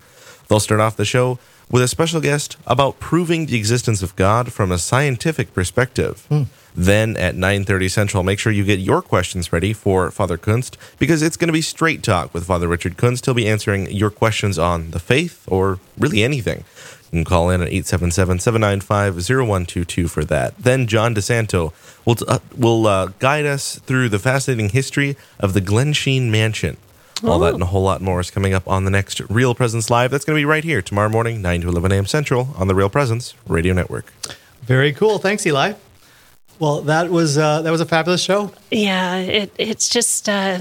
They'll 0.49 0.61
start 0.61 0.81
off 0.81 0.97
the 0.97 1.05
show 1.05 1.39
with 1.75 1.83
a 1.83 1.89
special 1.89 2.21
guest 2.21 2.57
about 2.69 3.01
proving 3.01 3.47
the 3.47 3.57
existence 3.57 4.01
of 4.01 4.15
God 4.15 4.53
from 4.53 4.71
a 4.71 4.79
scientific 4.79 5.53
perspective. 5.53 6.25
Hmm. 6.29 6.45
Then 6.73 7.17
at 7.17 7.35
9:30 7.35 7.91
Central, 7.91 8.23
make 8.23 8.39
sure 8.39 8.53
you 8.53 8.63
get 8.63 8.79
your 8.79 9.03
questions 9.03 9.53
ready 9.53 9.73
for 9.73 10.13
Father 10.13 10.39
Kunst 10.39 10.77
because 11.01 11.21
it's 11.21 11.37
going 11.37 11.49
to 11.49 11.53
be 11.53 11.61
straight 11.61 12.05
talk 12.05 12.33
with 12.33 12.47
Father 12.47 12.69
Richard 12.69 12.97
Kunst. 12.97 13.25
He'll 13.25 13.35
be 13.35 13.49
answering 13.49 13.91
your 13.91 14.11
questions 14.11 14.57
on 14.57 14.93
the 14.93 15.01
faith 15.01 15.43
or 15.49 15.81
really 15.99 16.23
anything. 16.23 16.59
You 17.11 17.19
can 17.19 17.25
call 17.25 17.51
in 17.51 17.61
at 17.61 17.71
877-795-0122 17.71 20.09
for 20.09 20.25
that. 20.27 20.57
Then 20.57 20.87
John 20.87 21.13
DeSanto 21.13 21.73
will, 22.05 22.19
uh, 22.29 22.39
will 22.57 22.87
uh, 22.87 23.07
guide 23.19 23.47
us 23.47 23.81
through 23.81 24.11
the 24.11 24.21
fascinating 24.21 24.69
history 24.69 25.17
of 25.41 25.55
the 25.55 25.61
Glensheen 25.61 26.31
Mansion. 26.31 26.77
All 27.31 27.39
that 27.41 27.55
and 27.55 27.63
a 27.63 27.67
whole 27.67 27.83
lot 27.83 28.01
more 28.01 28.21
is 28.21 28.31
coming 28.31 28.53
up 28.53 28.69
on 28.69 28.85
the 28.85 28.91
next 28.91 29.21
Real 29.31 29.55
Presence 29.55 29.89
Live. 29.91 30.11
That's 30.11 30.25
going 30.25 30.37
to 30.37 30.41
be 30.41 30.45
right 30.45 30.65
here 30.65 30.83
tomorrow 30.83 31.09
morning, 31.09 31.41
9 31.41 31.63
to 31.63 31.69
11 31.69 31.93
a.m. 31.93 32.07
Central 32.07 32.55
on 32.57 32.69
the 32.69 32.75
Real 32.75 32.91
Presence 32.91 33.35
Radio 33.49 33.73
Network. 33.73 34.13
Very 34.63 34.93
cool. 34.93 35.19
Thanks, 35.19 35.47
Eli. 35.47 35.75
Well, 36.59 36.83
that 36.83 37.11
was 37.11 37.37
uh, 37.37 37.63
that 37.63 37.71
was 37.71 37.81
a 37.81 37.87
fabulous 37.87 38.23
show. 38.23 38.53
Yeah, 38.71 39.17
it, 39.17 39.53
it's 39.59 39.89
just 39.89 40.29
uh, 40.29 40.61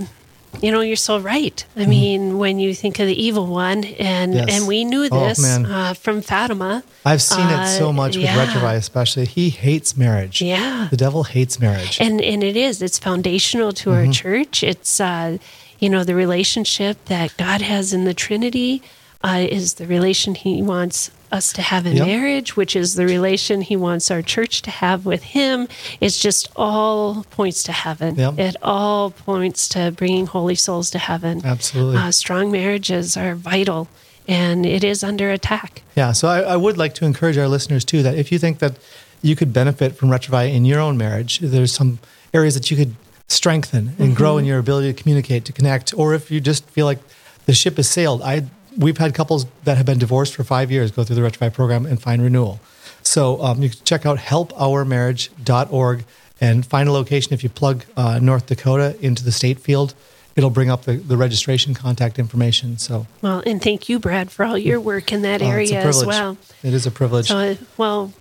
you 0.62 0.72
know 0.72 0.82
you're 0.82 0.96
so 0.96 1.20
right. 1.20 1.64
I 1.76 1.82
mm 1.82 1.88
mean, 1.88 2.38
when 2.40 2.60
you 2.60 2.74
think 2.74 3.00
of 3.00 3.08
the 3.08 3.22
evil 3.22 3.46
one, 3.46 3.84
and 3.84 4.34
yes. 4.34 4.48
and 4.50 4.68
we 4.68 4.86
knew 4.86 5.08
oh, 5.12 5.28
this 5.28 5.46
oh, 5.46 5.64
uh, 5.64 5.94
from 5.94 6.22
Fatima. 6.22 6.84
I've 7.06 7.22
seen 7.22 7.48
it 7.48 7.68
so 7.78 7.90
uh, 7.90 7.94
much 7.94 8.16
with 8.16 8.26
yeah. 8.26 8.46
Retrouvaille, 8.46 8.78
especially. 8.78 9.26
He 9.26 9.50
hates 9.50 9.96
marriage. 9.96 10.42
Yeah, 10.42 10.88
the 10.90 10.98
devil 10.98 11.24
hates 11.24 11.60
marriage, 11.60 12.00
and 12.02 12.20
and 12.22 12.44
it 12.44 12.58
is. 12.58 12.82
It's 12.82 12.98
foundational 12.98 13.72
to 13.74 13.92
mm-hmm. 13.92 14.08
our 14.08 14.14
church. 14.14 14.64
It's 14.64 15.00
uh, 15.00 15.38
you 15.84 15.90
know 15.90 16.04
the 16.04 16.16
relationship 16.16 17.04
that 17.06 17.36
God 17.38 17.62
has 17.62 17.94
in 17.94 18.06
the 18.06 18.14
Trinity. 18.14 18.82
Uh, 19.26 19.48
is 19.50 19.76
the 19.76 19.88
relation 19.88 20.36
he 20.36 20.62
wants 20.62 21.10
us 21.34 21.52
to 21.52 21.62
have 21.62 21.86
in 21.86 21.98
yep. 21.98 22.06
marriage, 22.06 22.56
which 22.56 22.76
is 22.76 22.94
the 22.94 23.06
relation 23.06 23.62
He 23.62 23.76
wants 23.76 24.12
our 24.12 24.22
church 24.22 24.62
to 24.62 24.72
have 24.72 25.06
with 25.06 25.24
Him. 25.24 25.68
It's 26.00 26.20
just 26.20 26.50
all 26.56 27.26
points 27.32 27.64
to 27.64 27.72
heaven. 27.72 28.16
Yep. 28.16 28.38
It 28.38 28.56
all 28.62 29.12
points 29.12 29.68
to 29.70 29.92
bringing 29.92 30.28
holy 30.28 30.56
souls 30.56 30.92
to 30.92 31.00
heaven. 31.00 31.42
Absolutely. 31.44 31.98
Uh, 31.98 32.12
strong 32.12 32.52
marriages 32.52 33.18
are 33.18 33.34
vital, 33.34 33.90
and 34.28 34.66
it 34.66 34.84
is 34.84 35.04
under 35.04 35.32
attack. 35.32 35.82
Yeah. 35.96 36.12
So 36.12 36.28
I, 36.28 36.42
I 36.42 36.56
would 36.56 36.78
like 36.78 36.94
to 36.96 37.06
encourage 37.06 37.38
our 37.38 37.48
listeners 37.48 37.84
too 37.84 38.04
that 38.04 38.16
if 38.16 38.32
you 38.32 38.38
think 38.38 38.60
that 38.60 38.78
you 39.22 39.36
could 39.36 39.52
benefit 39.52 39.96
from 39.96 40.10
Retrouvaille 40.10 40.54
in 40.54 40.66
your 40.66 40.80
own 40.80 40.98
marriage, 40.98 41.40
there's 41.40 41.74
some 41.74 42.00
areas 42.34 42.54
that 42.54 42.70
you 42.70 42.78
could 42.78 42.96
strengthen 43.34 43.90
and 43.90 43.98
mm-hmm. 43.98 44.14
grow 44.14 44.38
in 44.38 44.46
your 44.46 44.60
ability 44.60 44.94
to 44.94 45.02
communicate, 45.02 45.46
to 45.46 45.54
connect, 45.54 45.94
or 45.94 46.14
if 46.14 46.32
you 46.32 46.40
just 46.40 46.70
feel 46.70 46.86
like 46.86 47.00
the 47.46 47.54
ship 47.54 47.78
has 47.78 47.90
sailed, 47.90 48.22
I 48.22 48.46
we've 48.78 48.98
had 48.98 49.14
couples 49.14 49.46
that 49.64 49.78
have 49.78 49.86
been 49.86 50.00
divorced 50.00 50.36
for 50.36 50.44
five 50.44 50.72
years 50.72 50.92
go 50.92 51.04
through 51.04 51.16
the 51.16 51.22
Retrouvaille 51.22 51.54
program 51.54 51.86
and 51.86 52.02
find 52.02 52.22
renewal. 52.22 52.60
So 53.04 53.42
um, 53.42 53.62
you 53.62 53.70
can 53.70 53.80
check 53.84 54.06
out 54.06 54.18
helpourmarriage.org 54.18 56.06
and 56.42 56.66
find 56.66 56.90
a 56.90 56.92
location. 56.92 57.34
If 57.34 57.44
you 57.44 57.50
plug 57.50 57.86
uh, 57.96 58.20
North 58.22 58.48
Dakota 58.48 58.98
into 59.02 59.24
the 59.24 59.32
state 59.32 59.60
field, 59.60 59.94
it'll 60.36 60.50
bring 60.50 60.70
up 60.70 60.84
the, 60.84 60.94
the 60.94 61.18
registration 61.18 61.74
contact 61.74 62.18
information. 62.18 62.78
So 62.78 63.08
well, 63.22 63.44
and 63.46 63.62
thank 63.62 63.90
you, 63.90 64.00
Brad, 64.00 64.32
for 64.32 64.46
all 64.46 64.58
your 64.58 64.80
work 64.80 65.12
in 65.12 65.22
that 65.22 65.42
uh, 65.42 65.46
area 65.46 65.82
as 65.84 66.06
well. 66.06 66.38
It 66.64 66.74
is 66.74 66.86
a 66.86 66.92
privilege. 66.92 67.28
So, 67.28 67.58
well, 67.78 68.14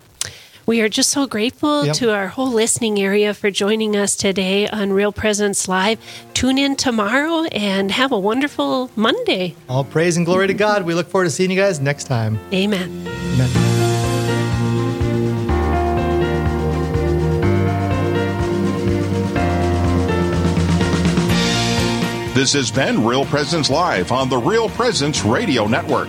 we 0.67 0.81
are 0.81 0.89
just 0.89 1.11
so 1.11 1.27
grateful 1.27 1.87
yep. 1.87 1.97
to 1.97 2.13
our 2.13 2.29
whole 2.29 2.51
listening 2.51 3.01
area 3.01 3.35
for 3.35 3.51
joining 3.51 3.97
us 3.97 4.17
today 4.17 4.69
on 4.69 4.93
Real 4.93 5.13
Presence 5.13 5.69
Live. 5.69 5.99
Tune 6.35 6.59
in 6.59 6.77
tomorrow 6.77 7.45
and 7.45 7.91
have 7.91 8.13
a 8.13 8.19
wonderful 8.19 8.91
Monday. 8.97 9.55
All 9.69 9.85
praise 9.85 10.17
and 10.17 10.27
glory 10.27 10.47
to 10.47 10.55
God. 10.55 10.85
We 10.85 10.95
look 10.95 11.09
forward 11.09 11.25
to 11.25 11.31
seeing 11.31 11.51
you 11.51 11.57
guys 11.57 11.81
next 11.81 12.05
time. 12.05 12.39
Amen. 12.53 13.07
Amen. 13.35 13.83
This 22.35 22.55
has 22.55 22.71
been 22.71 23.05
Real 23.05 23.27
Presence 23.27 23.69
Live 23.69 24.11
on 24.11 24.31
the 24.31 24.39
Real 24.39 24.71
Presence 24.71 25.23
Radio 25.23 25.67
Network. 25.67 26.09